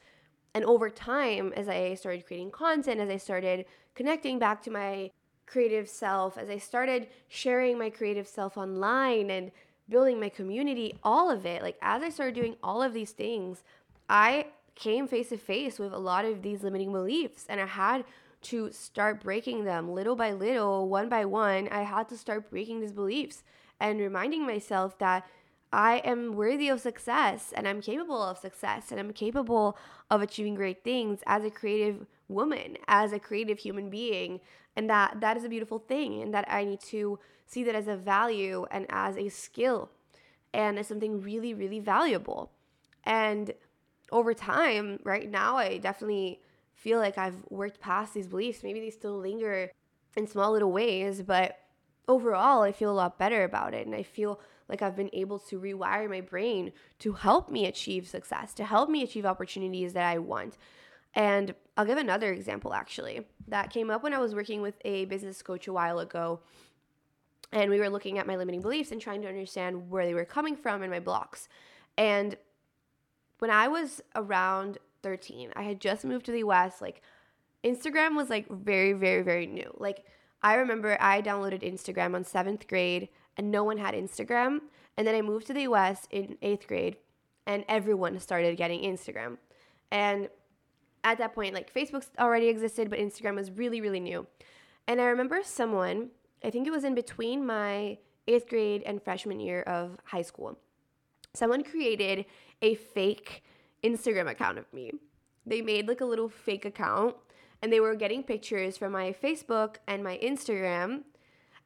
And 0.54 0.66
over 0.66 0.90
time, 0.90 1.54
as 1.56 1.70
I 1.70 1.94
started 1.94 2.26
creating 2.26 2.52
content, 2.52 3.00
as 3.00 3.10
I 3.10 3.18
started 3.18 3.66
connecting 3.96 4.40
back 4.40 4.64
to 4.64 4.72
my 4.72 5.12
creative 5.46 5.90
self, 5.90 6.38
as 6.38 6.50
I 6.50 6.58
started 6.58 7.08
sharing 7.28 7.78
my 7.78 7.90
creative 7.90 8.28
self 8.28 8.58
online 8.58 9.30
and 9.30 9.52
building 9.90 10.20
my 10.20 10.30
community, 10.30 10.98
all 11.04 11.30
of 11.30 11.46
it, 11.46 11.62
like 11.62 11.78
as 11.82 12.04
I 12.04 12.10
started 12.10 12.36
doing 12.36 12.56
all 12.64 12.82
of 12.82 12.94
these 12.94 13.12
things, 13.12 13.64
I 14.10 14.48
came 14.76 15.08
face 15.08 15.30
to 15.30 15.38
face 15.38 15.78
with 15.78 15.94
a 15.94 15.98
lot 15.98 16.26
of 16.26 16.42
these 16.42 16.64
limiting 16.64 16.92
beliefs 16.92 17.46
and 17.50 17.60
I 17.60 17.66
had 17.66 18.06
to 18.42 18.72
start 18.72 19.22
breaking 19.22 19.66
them 19.66 19.92
little 19.92 20.16
by 20.16 20.32
little, 20.32 20.88
one 20.88 21.10
by 21.10 21.26
one. 21.26 21.68
I 21.68 21.82
had 21.82 22.08
to 22.10 22.18
start 22.18 22.50
breaking 22.50 22.80
these 22.80 22.94
beliefs 22.94 23.44
and 23.80 24.00
reminding 24.00 24.46
myself 24.46 24.98
that 25.00 25.26
I 25.72 25.98
am 25.98 26.34
worthy 26.34 26.70
of 26.70 26.82
success 26.82 27.54
and 27.56 27.68
I'm 27.68 27.82
capable 27.82 28.22
of 28.22 28.38
success 28.38 28.92
and 28.92 29.00
I'm 29.00 29.14
capable 29.14 29.78
of 30.10 30.22
achieving 30.22 30.56
great 30.56 30.84
things 30.84 31.20
as 31.28 31.44
a 31.44 31.52
creative 31.52 32.08
woman, 32.28 32.78
as 32.88 33.14
a 33.14 33.20
creative 33.20 33.60
human 33.60 33.90
being, 33.90 34.40
and 34.76 34.90
that 34.90 35.22
that 35.22 35.38
is 35.38 35.44
a 35.44 35.50
beautiful 35.50 35.80
thing 35.80 36.22
and 36.22 36.34
that 36.34 36.46
I 36.52 36.64
need 36.64 36.80
to 36.82 37.20
see 37.46 37.64
that 37.64 37.76
as 37.76 37.88
a 37.88 37.96
value 37.96 38.66
and 38.72 38.86
as 38.90 39.18
a 39.18 39.30
skill 39.30 39.92
and 40.54 40.80
as 40.80 40.88
something 40.88 41.22
really 41.22 41.54
really 41.54 41.80
valuable. 41.80 42.52
And 43.04 43.54
over 44.12 44.34
time, 44.34 45.00
right 45.04 45.30
now 45.30 45.58
I 45.58 45.78
definitely 45.78 46.42
feel 46.74 47.00
like 47.00 47.18
I've 47.18 47.44
worked 47.50 47.80
past 47.80 48.14
these 48.14 48.28
beliefs. 48.28 48.64
Maybe 48.64 48.80
they 48.80 48.90
still 48.90 49.18
linger 49.18 49.72
in 50.16 50.28
small 50.28 50.52
little 50.52 50.72
ways, 50.72 51.22
but 51.22 51.58
overall 52.10 52.64
I 52.64 52.72
feel 52.74 52.92
a 52.92 52.94
lot 52.94 53.18
better 53.18 53.44
about 53.44 53.74
it 53.74 53.86
and 53.86 53.96
I 53.96 54.04
feel 54.04 54.42
like 54.68 54.82
I've 54.82 54.96
been 54.96 55.10
able 55.14 55.40
to 55.40 55.60
rewire 55.60 56.10
my 56.10 56.22
brain 56.22 56.74
to 57.00 57.14
help 57.14 57.50
me 57.50 57.66
achieve 57.66 58.08
success, 58.08 58.54
to 58.56 58.66
help 58.66 58.90
me 58.90 59.04
achieve 59.04 59.26
opportunities 59.26 59.94
that 59.94 60.06
I 60.06 60.18
want. 60.18 60.58
And 61.14 61.56
I'll 61.78 61.86
give 61.86 61.98
another 61.98 62.34
example 62.34 62.74
actually 62.74 63.26
that 63.48 63.72
came 63.72 63.90
up 63.90 64.04
when 64.04 64.14
I 64.14 64.20
was 64.20 64.36
working 64.36 64.62
with 64.62 64.76
a 64.84 65.06
business 65.06 65.42
coach 65.42 65.68
a 65.68 65.74
while 65.74 66.00
ago. 66.00 66.42
And 67.52 67.72
we 67.72 67.80
were 67.80 67.90
looking 67.90 68.20
at 68.20 68.28
my 68.28 68.36
limiting 68.36 68.62
beliefs 68.62 68.92
and 68.92 69.02
trying 69.02 69.22
to 69.24 69.28
understand 69.28 69.90
where 69.90 70.06
they 70.06 70.14
were 70.14 70.26
coming 70.26 70.56
from 70.56 70.84
and 70.84 70.92
my 70.92 71.00
blocks. 71.00 71.48
And 71.98 72.38
when 73.40 73.50
I 73.50 73.68
was 73.68 74.02
around 74.16 74.78
13, 75.02 75.52
I 75.56 75.64
had 75.64 75.80
just 75.80 76.06
moved 76.06 76.26
to 76.28 76.32
the 76.32 76.40
US. 76.40 76.80
Like, 76.80 77.02
Instagram 77.64 78.16
was 78.16 78.30
like 78.30 78.48
very, 78.50 78.94
very, 78.94 79.24
very 79.24 79.48
new. 79.48 79.74
Like, 79.78 80.06
I 80.42 80.56
remember 80.56 80.98
I 81.00 81.22
downloaded 81.22 81.64
Instagram 81.64 82.16
on 82.16 82.24
seventh 82.24 82.68
grade 82.68 83.10
and 83.38 83.52
no 83.52 83.64
one 83.64 83.78
had 83.78 83.94
Instagram. 83.94 84.60
And 84.98 85.08
then 85.08 85.16
I 85.16 85.22
moved 85.22 85.48
to 85.48 85.54
the 85.54 85.62
US 85.62 86.08
in 86.12 86.38
eighth 86.42 86.68
grade 86.68 86.98
and 87.46 87.66
everyone 87.68 88.20
started 88.20 88.58
getting 88.58 88.82
Instagram. 88.82 89.38
And 89.92 90.30
at 91.04 91.18
that 91.18 91.34
point, 91.34 91.54
like 91.54 91.74
Facebook 91.74 92.06
already 92.20 92.48
existed, 92.48 92.90
but 92.90 93.00
Instagram 93.00 93.36
was 93.36 93.52
really, 93.52 93.82
really 93.82 94.00
new. 94.00 94.28
And 94.88 95.00
I 95.00 95.06
remember 95.06 95.42
someone, 95.44 96.10
I 96.44 96.50
think 96.50 96.68
it 96.68 96.72
was 96.72 96.84
in 96.84 96.96
between 96.96 97.46
my 97.46 97.98
eighth 98.28 98.48
grade 98.48 98.84
and 98.86 99.02
freshman 99.02 99.40
year 99.40 99.62
of 99.64 99.98
high 100.04 100.22
school, 100.22 100.58
someone 101.34 101.64
created 101.64 102.26
a 102.62 102.76
fake 102.76 103.44
Instagram 103.84 104.30
account 104.30 104.58
of 104.58 104.72
me. 104.74 104.92
They 105.46 105.62
made 105.62 105.88
like 105.88 106.02
a 106.02 106.06
little 106.06 106.30
fake 106.30 106.66
account 106.66 107.16
and 107.62 107.72
they 107.72 107.80
were 107.80 107.96
getting 107.96 108.24
pictures 108.24 108.78
from 108.78 108.92
my 108.92 109.14
Facebook 109.14 109.78
and 109.88 110.04
my 110.04 110.18
Instagram 110.24 111.04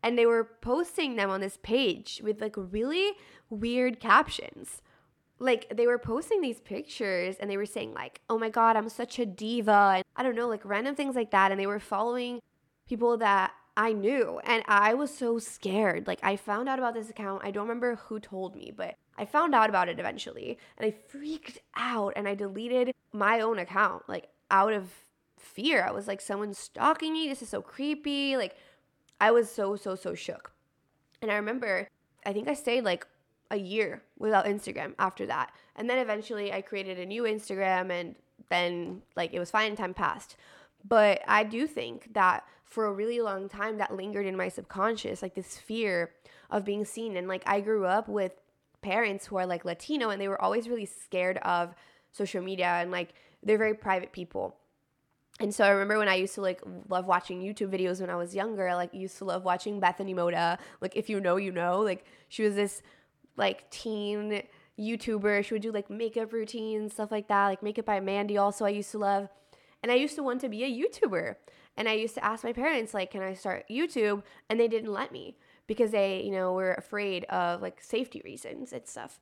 and 0.04 0.18
they 0.18 0.26
were 0.26 0.44
posting 0.62 1.16
them 1.16 1.30
on 1.30 1.40
this 1.40 1.58
page 1.64 2.22
with 2.24 2.42
like 2.42 2.56
really 2.58 3.14
weird 3.50 4.00
captions. 4.00 4.82
Like 5.40 5.74
they 5.76 5.88
were 5.88 5.98
posting 5.98 6.42
these 6.42 6.60
pictures 6.60 7.38
and 7.40 7.50
they 7.50 7.58
were 7.58 7.66
saying 7.66 7.94
like, 7.94 8.22
"Oh 8.30 8.38
my 8.38 8.50
god, 8.50 8.76
I'm 8.76 8.90
such 8.90 9.18
a 9.18 9.26
diva." 9.26 9.94
And 9.96 10.04
I 10.16 10.24
don't 10.24 10.36
know, 10.36 10.48
like 10.48 10.66
random 10.66 10.96
things 10.96 11.16
like 11.16 11.32
that 11.32 11.52
and 11.52 11.60
they 11.60 11.66
were 11.68 11.80
following 11.80 12.42
people 12.88 13.18
that 13.18 13.54
I 13.76 13.94
knew 13.94 14.40
and 14.44 14.64
I 14.68 14.94
was 14.94 15.16
so 15.16 15.40
scared. 15.40 16.06
Like 16.06 16.20
I 16.22 16.36
found 16.36 16.70
out 16.70 16.80
about 16.80 16.94
this 16.94 17.10
account. 17.10 17.44
I 17.44 17.52
don't 17.52 17.68
remember 17.68 17.96
who 17.96 18.20
told 18.20 18.56
me, 18.56 18.72
but 18.76 18.96
I 19.18 19.26
found 19.26 19.56
out 19.56 19.70
about 19.70 19.90
it 19.90 20.00
eventually 20.00 20.58
and 20.78 20.86
I 20.86 20.92
freaked 20.92 21.60
out 21.76 22.14
and 22.16 22.28
I 22.28 22.36
deleted 22.36 22.94
my 23.14 23.40
own 23.40 23.58
account 23.60 24.04
like 24.08 24.30
out 24.52 24.74
of 24.74 24.92
fear. 25.44 25.84
I 25.84 25.92
was 25.92 26.08
like 26.08 26.22
someone's 26.22 26.58
stalking 26.58 27.14
me. 27.14 27.28
This 27.28 27.42
is 27.42 27.50
so 27.50 27.62
creepy. 27.62 28.38
Like 28.38 28.56
I 29.20 29.32
was 29.32 29.52
so, 29.52 29.76
so, 29.76 29.96
so 29.96 30.16
shook. 30.16 30.52
And 31.22 31.32
I 31.32 31.36
remember, 31.36 31.88
I 32.26 32.34
think 32.34 32.48
I 32.48 32.54
stayed 32.54 32.84
like 32.84 33.08
a 33.52 33.58
year 33.58 34.02
without 34.18 34.46
Instagram 34.46 34.94
after 35.00 35.26
that. 35.28 35.52
And 35.76 35.90
then 35.90 36.00
eventually 36.00 36.52
I 36.52 36.62
created 36.62 37.00
a 37.00 37.06
new 37.06 37.24
Instagram 37.24 37.92
and 37.92 38.16
then 38.50 39.02
like 39.16 39.34
it 39.34 39.40
was 39.40 39.52
fine, 39.52 39.76
time 39.76 39.94
passed. 39.94 40.36
But 40.86 41.22
I 41.28 41.44
do 41.44 41.68
think 41.68 42.14
that 42.14 42.44
for 42.66 42.86
a 42.86 42.92
really 42.92 43.22
long 43.22 43.48
time 43.48 43.78
that 43.78 43.96
lingered 43.96 44.26
in 44.26 44.36
my 44.36 44.50
subconscious, 44.50 45.22
like 45.22 45.36
this 45.36 45.58
fear 45.58 46.12
of 46.50 46.66
being 46.66 46.86
seen. 46.86 47.16
And 47.16 47.28
like 47.28 47.44
I 47.46 47.62
grew 47.62 47.86
up 47.86 48.08
with 48.08 48.34
parents 48.82 49.28
who 49.28 49.38
are 49.38 49.46
like 49.46 49.64
Latino 49.64 50.10
and 50.10 50.22
they 50.22 50.28
were 50.28 50.42
always 50.42 50.68
really 50.68 50.86
scared 50.86 51.38
of 51.40 51.74
social 52.12 52.44
media 52.44 52.66
and 52.66 52.92
like 52.92 53.14
they're 53.42 53.58
very 53.58 53.74
private 53.74 54.12
people. 54.12 54.58
And 55.44 55.54
so 55.54 55.66
I 55.66 55.72
remember 55.72 55.98
when 55.98 56.08
I 56.08 56.16
used 56.16 56.36
to 56.36 56.42
like 56.42 56.62
love 56.88 57.06
watching 57.06 57.42
YouTube 57.42 57.68
videos 57.68 58.00
when 58.00 58.10
I 58.10 58.16
was 58.16 58.34
younger, 58.34 58.66
I, 58.66 58.76
like 58.76 58.94
used 58.94 59.18
to 59.18 59.26
love 59.26 59.44
watching 59.44 59.78
Bethany 59.82 60.14
Mota. 60.14 60.58
Like 60.80 60.96
if 60.96 61.10
you 61.10 61.20
know, 61.20 61.36
you 61.36 61.52
know. 61.52 61.82
Like 61.82 62.06
she 62.30 62.44
was 62.44 62.56
this 62.56 62.82
like 63.36 63.70
teen 63.70 64.44
YouTuber. 64.80 65.44
She 65.44 65.54
would 65.54 65.62
do 65.62 65.74
like 65.74 65.90
makeup 65.90 66.32
routines, 66.32 66.94
stuff 66.94 67.12
like 67.12 67.28
that. 67.28 67.48
Like 67.48 67.62
Makeup 67.62 67.86
by 67.86 68.00
Mandy 68.00 68.38
also 68.38 68.64
I 68.64 68.70
used 68.70 68.90
to 68.92 69.00
love. 69.00 69.28
And 69.84 69.92
I 69.92 69.96
used 69.96 70.16
to 70.16 70.24
want 70.24 70.40
to 70.42 70.48
be 70.48 70.64
a 70.64 70.72
YouTuber. 70.72 71.36
And 71.76 71.90
I 71.90 71.94
used 71.94 72.16
to 72.16 72.24
ask 72.24 72.46
my 72.46 72.54
parents 72.54 72.94
like, 72.94 73.12
"Can 73.12 73.22
I 73.22 73.34
start 73.34 73.66
YouTube?" 73.70 74.24
And 74.50 74.58
they 74.58 74.70
didn't 74.70 74.94
let 74.94 75.12
me 75.12 75.36
because 75.68 75.92
they, 75.92 76.22
you 76.22 76.32
know, 76.32 76.54
were 76.54 76.74
afraid 76.76 77.26
of 77.26 77.62
like 77.62 77.82
safety 77.82 78.22
reasons 78.24 78.72
and 78.72 78.88
stuff. 78.88 79.20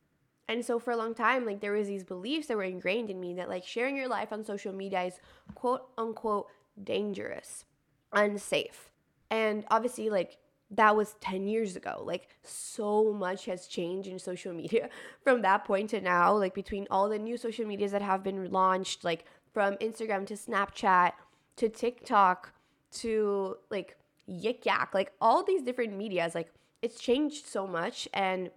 And 0.48 0.66
so 0.66 0.80
for 0.80 0.92
a 0.92 0.98
long 0.98 1.14
time, 1.14 1.46
like 1.46 1.62
there 1.62 1.72
was 1.72 1.88
these 1.88 2.04
beliefs 2.04 2.48
that 2.48 2.58
were 2.58 2.64
ingrained 2.64 3.10
in 3.10 3.20
me 3.20 3.34
that 3.36 3.50
like 3.50 3.66
sharing 3.66 3.96
your 3.96 4.08
life 4.08 4.34
on 4.34 4.44
social 4.44 4.74
media 4.74 5.04
is 5.04 5.20
quote 5.56 5.88
unquote 5.98 6.48
dangerous, 6.82 7.66
unsafe. 8.12 8.92
And 9.30 9.64
obviously 9.70 10.10
like 10.10 10.38
that 10.72 10.96
was 10.96 11.16
10 11.22 11.48
years 11.48 11.76
ago. 11.76 12.02
Like 12.06 12.30
so 12.44 13.14
much 13.14 13.46
has 13.46 13.68
changed 13.68 14.08
in 14.08 14.20
social 14.20 14.54
media 14.62 14.90
from 15.24 15.42
that 15.44 15.66
point 15.66 15.92
to 15.92 16.02
now, 16.02 16.34
like 16.34 16.54
between 16.54 16.88
all 16.90 17.10
the 17.10 17.20
new 17.20 17.38
social 17.38 17.66
medias 17.66 17.92
that 17.92 18.02
have 18.02 18.24
been 18.24 18.52
launched, 18.52 19.04
like 19.04 19.26
from 19.54 19.76
Instagram 19.76 20.26
to 20.28 20.34
Snapchat 20.36 21.12
to 21.58 21.70
TikTok 21.70 22.54
to 22.92 23.58
like 23.70 23.98
Yik 24.30 24.66
Yak, 24.66 24.92
like 24.94 25.12
all 25.20 25.44
these 25.44 25.62
different 25.62 25.96
medias, 25.96 26.34
like 26.34 26.52
it's 26.82 27.00
changed 27.00 27.46
so 27.46 27.68
much 27.68 28.08
and 28.14 28.50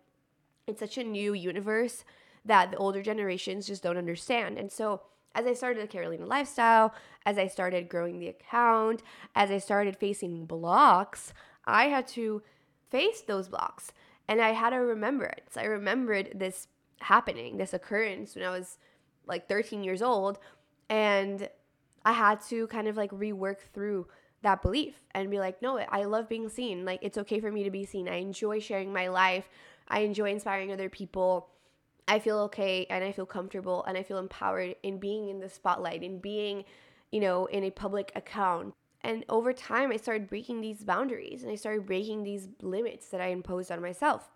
it's 0.66 0.80
such 0.80 0.98
a 0.98 1.04
new 1.04 1.32
universe 1.34 2.04
that 2.44 2.70
the 2.70 2.76
older 2.76 3.02
generations 3.02 3.66
just 3.66 3.82
don't 3.82 3.96
understand. 3.96 4.58
And 4.58 4.70
so 4.70 5.02
as 5.34 5.46
I 5.46 5.54
started 5.54 5.82
the 5.82 5.88
Carolina 5.88 6.26
lifestyle, 6.26 6.94
as 7.26 7.38
I 7.38 7.46
started 7.46 7.88
growing 7.88 8.18
the 8.18 8.28
account, 8.28 9.02
as 9.34 9.50
I 9.50 9.58
started 9.58 9.96
facing 9.96 10.46
blocks, 10.46 11.32
I 11.64 11.86
had 11.86 12.06
to 12.08 12.42
face 12.90 13.22
those 13.22 13.48
blocks 13.48 13.92
and 14.28 14.40
I 14.40 14.50
had 14.50 14.70
to 14.70 14.76
remember 14.76 15.24
it. 15.24 15.44
So 15.50 15.60
I 15.60 15.64
remembered 15.64 16.32
this 16.34 16.68
happening, 17.00 17.56
this 17.56 17.74
occurrence 17.74 18.34
when 18.34 18.44
I 18.44 18.50
was 18.50 18.78
like 19.26 19.48
13 19.48 19.82
years 19.82 20.02
old. 20.02 20.38
And 20.88 21.48
I 22.04 22.12
had 22.12 22.40
to 22.48 22.66
kind 22.68 22.88
of 22.88 22.96
like 22.96 23.10
rework 23.10 23.58
through 23.72 24.06
that 24.42 24.62
belief 24.62 24.94
and 25.12 25.30
be 25.30 25.38
like, 25.38 25.60
no, 25.62 25.78
I 25.78 26.04
love 26.04 26.28
being 26.28 26.48
seen. 26.48 26.84
Like, 26.84 27.00
it's 27.02 27.18
okay 27.18 27.40
for 27.40 27.50
me 27.50 27.64
to 27.64 27.70
be 27.70 27.84
seen. 27.84 28.08
I 28.08 28.16
enjoy 28.16 28.60
sharing 28.60 28.92
my 28.92 29.08
life. 29.08 29.48
I 29.88 30.00
enjoy 30.00 30.30
inspiring 30.30 30.72
other 30.72 30.88
people. 30.88 31.48
I 32.06 32.18
feel 32.18 32.38
okay 32.40 32.86
and 32.90 33.02
I 33.02 33.12
feel 33.12 33.26
comfortable 33.26 33.84
and 33.84 33.96
I 33.96 34.02
feel 34.02 34.18
empowered 34.18 34.76
in 34.82 34.98
being 34.98 35.28
in 35.28 35.40
the 35.40 35.48
spotlight, 35.48 36.02
in 36.02 36.18
being, 36.18 36.64
you 37.10 37.20
know, 37.20 37.46
in 37.46 37.64
a 37.64 37.70
public 37.70 38.12
account. 38.14 38.74
And 39.02 39.24
over 39.28 39.52
time, 39.52 39.92
I 39.92 39.96
started 39.96 40.28
breaking 40.28 40.60
these 40.60 40.84
boundaries 40.84 41.42
and 41.42 41.52
I 41.52 41.56
started 41.56 41.86
breaking 41.86 42.22
these 42.22 42.48
limits 42.62 43.08
that 43.08 43.20
I 43.20 43.28
imposed 43.28 43.70
on 43.70 43.82
myself. 43.82 44.30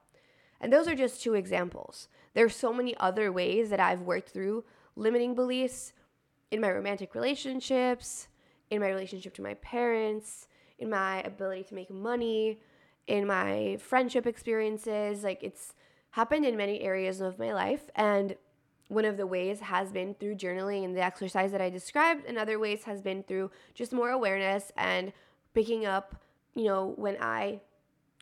And 0.60 0.72
those 0.72 0.88
are 0.88 0.94
just 0.94 1.22
two 1.22 1.34
examples. 1.34 2.08
There 2.34 2.44
are 2.44 2.50
so 2.50 2.72
many 2.72 2.96
other 2.98 3.32
ways 3.32 3.70
that 3.70 3.80
I've 3.80 4.02
worked 4.02 4.30
through 4.30 4.64
limiting 4.96 5.34
beliefs 5.34 5.92
in 6.50 6.60
my 6.60 6.70
romantic 6.70 7.14
relationships, 7.14 8.28
in 8.70 8.80
my 8.80 8.88
relationship 8.88 9.34
to 9.34 9.42
my 9.42 9.54
parents, 9.54 10.48
in 10.78 10.90
my 10.90 11.22
ability 11.22 11.64
to 11.64 11.74
make 11.74 11.90
money, 11.90 12.60
in 13.08 13.26
my 13.26 13.78
friendship 13.80 14.26
experiences. 14.26 15.24
Like 15.24 15.42
it's 15.42 15.74
happened 16.12 16.44
in 16.44 16.56
many 16.56 16.80
areas 16.80 17.20
of 17.20 17.38
my 17.38 17.52
life. 17.52 17.90
And 17.96 18.36
one 18.88 19.04
of 19.04 19.16
the 19.16 19.26
ways 19.26 19.60
has 19.60 19.90
been 19.90 20.14
through 20.14 20.36
journaling 20.36 20.84
and 20.84 20.96
the 20.96 21.02
exercise 21.02 21.50
that 21.52 21.60
I 21.60 21.70
described. 21.70 22.24
And 22.26 22.38
other 22.38 22.58
ways 22.58 22.84
has 22.84 23.02
been 23.02 23.22
through 23.22 23.50
just 23.74 23.92
more 23.92 24.10
awareness 24.10 24.70
and 24.76 25.12
picking 25.54 25.84
up, 25.84 26.14
you 26.54 26.64
know, 26.64 26.94
when 26.96 27.16
I 27.20 27.60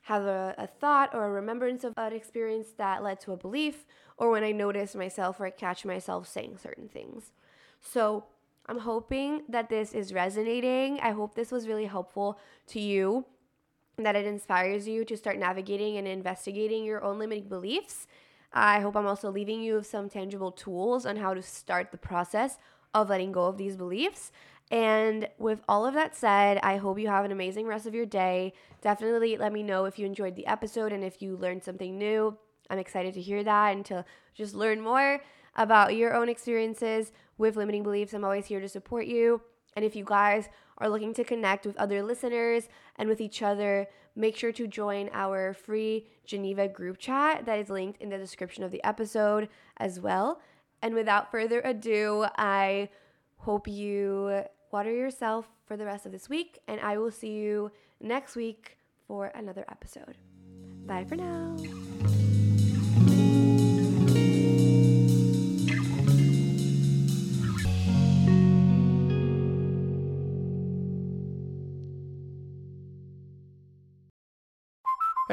have 0.05 0.23
a, 0.23 0.55
a 0.57 0.67
thought 0.67 1.15
or 1.15 1.27
a 1.27 1.31
remembrance 1.31 1.83
of 1.85 1.93
an 1.97 2.13
experience 2.13 2.69
that 2.79 3.03
led 3.03 3.21
to 3.21 3.33
a 3.33 3.37
belief, 3.37 3.85
or 4.17 4.31
when 4.31 4.45
I 4.45 4.53
notice 4.53 4.95
myself 4.95 5.41
or 5.41 5.47
I 5.47 5.51
catch 5.51 5.85
myself 5.85 6.29
saying 6.29 6.59
certain 6.63 6.89
things. 6.89 7.33
So 7.81 8.25
I'm 8.67 8.79
hoping 8.79 9.43
that 9.49 9.69
this 9.69 9.93
is 9.93 10.13
resonating. 10.13 11.01
I 11.01 11.11
hope 11.11 11.35
this 11.35 11.51
was 11.51 11.69
really 11.69 11.87
helpful 11.87 12.39
to 12.69 12.81
you, 12.81 13.27
that 14.05 14.17
it 14.17 14.27
inspires 14.27 14.87
you 14.87 15.05
to 15.07 15.17
start 15.17 15.39
navigating 15.39 15.97
and 15.97 16.07
investigating 16.07 16.85
your 16.85 17.03
own 17.03 17.19
limiting 17.19 17.49
beliefs. 17.49 18.07
I 18.53 18.81
hope 18.81 18.95
I'm 18.95 19.07
also 19.07 19.31
leaving 19.31 19.63
you 19.63 19.77
with 19.77 19.87
some 19.87 20.11
tangible 20.11 20.53
tools 20.53 21.07
on 21.07 21.17
how 21.17 21.33
to 21.33 21.41
start 21.41 21.93
the 21.93 21.99
process 21.99 22.59
of 22.93 23.09
letting 23.09 23.33
go 23.33 23.45
of 23.45 23.57
these 23.57 23.77
beliefs. 23.77 24.33
And 24.71 25.29
with 25.39 25.63
all 25.69 25.87
of 25.87 25.95
that 25.95 26.15
said, 26.15 26.59
I 26.63 26.77
hope 26.77 26.99
you 26.99 27.09
have 27.09 27.25
an 27.25 27.33
amazing 27.33 27.67
rest 27.67 27.87
of 27.87 27.95
your 27.95 28.05
day. 28.05 28.53
Definitely 28.83 29.37
let 29.39 29.53
me 29.53 29.63
know 29.63 29.85
if 29.87 29.99
you 29.99 30.05
enjoyed 30.05 30.37
the 30.37 30.47
episode 30.47 30.93
and 30.93 31.03
if 31.03 31.23
you 31.23 31.37
learned 31.37 31.63
something 31.65 31.97
new. 31.97 32.37
I'm 32.69 32.79
excited 32.79 33.15
to 33.15 33.21
hear 33.21 33.45
that 33.45 33.75
and 33.75 33.85
to 33.87 34.05
just 34.35 34.55
learn 34.55 34.81
more 34.81 35.23
about 35.55 35.97
your 35.97 36.15
own 36.15 36.29
experiences 36.29 37.13
with 37.39 37.57
limiting 37.57 37.83
beliefs. 37.83 38.13
I'm 38.13 38.25
always 38.25 38.47
here 38.47 38.61
to 38.61 38.69
support 38.69 39.07
you. 39.07 39.41
And 39.75 39.85
if 39.85 39.95
you 39.95 40.05
guys 40.05 40.49
are 40.79 40.89
looking 40.89 41.15
to 41.15 41.25
connect 41.25 41.67
with 41.67 41.77
other 41.77 42.03
listeners 42.03 42.69
and 42.97 43.09
with 43.09 43.21
each 43.21 43.43
other, 43.43 43.87
make 44.15 44.37
sure 44.37 44.53
to 44.53 44.67
join 44.67 45.11
our 45.13 45.55
free 45.55 46.07
Geneva 46.25 46.69
group 46.69 46.99
chat 46.99 47.47
that 47.47 47.59
is 47.59 47.71
linked 47.71 48.01
in 48.01 48.09
the 48.09 48.19
description 48.19 48.65
of 48.65 48.71
the 48.71 48.83
episode 48.85 49.49
as 49.77 50.01
well. 50.01 50.41
And 50.83 50.95
without 50.95 51.31
further 51.31 51.61
ado, 51.63 52.27
I 52.37 52.91
hope 53.39 53.69
you 53.69 54.43
water 54.73 54.93
yourself 54.93 55.49
for 55.67 55.77
the 55.77 55.85
rest 55.85 56.07
of 56.07 56.13
this 56.13 56.29
week, 56.29 56.59
and 56.69 56.81
I 56.81 56.99
will 56.99 57.11
see 57.11 57.33
you 57.33 57.71
next 58.01 58.37
week 58.37 58.77
for 59.07 59.27
another 59.35 59.65
episode. 59.69 60.17
Bye 60.87 61.05
for 61.05 61.17
now. 61.17 61.57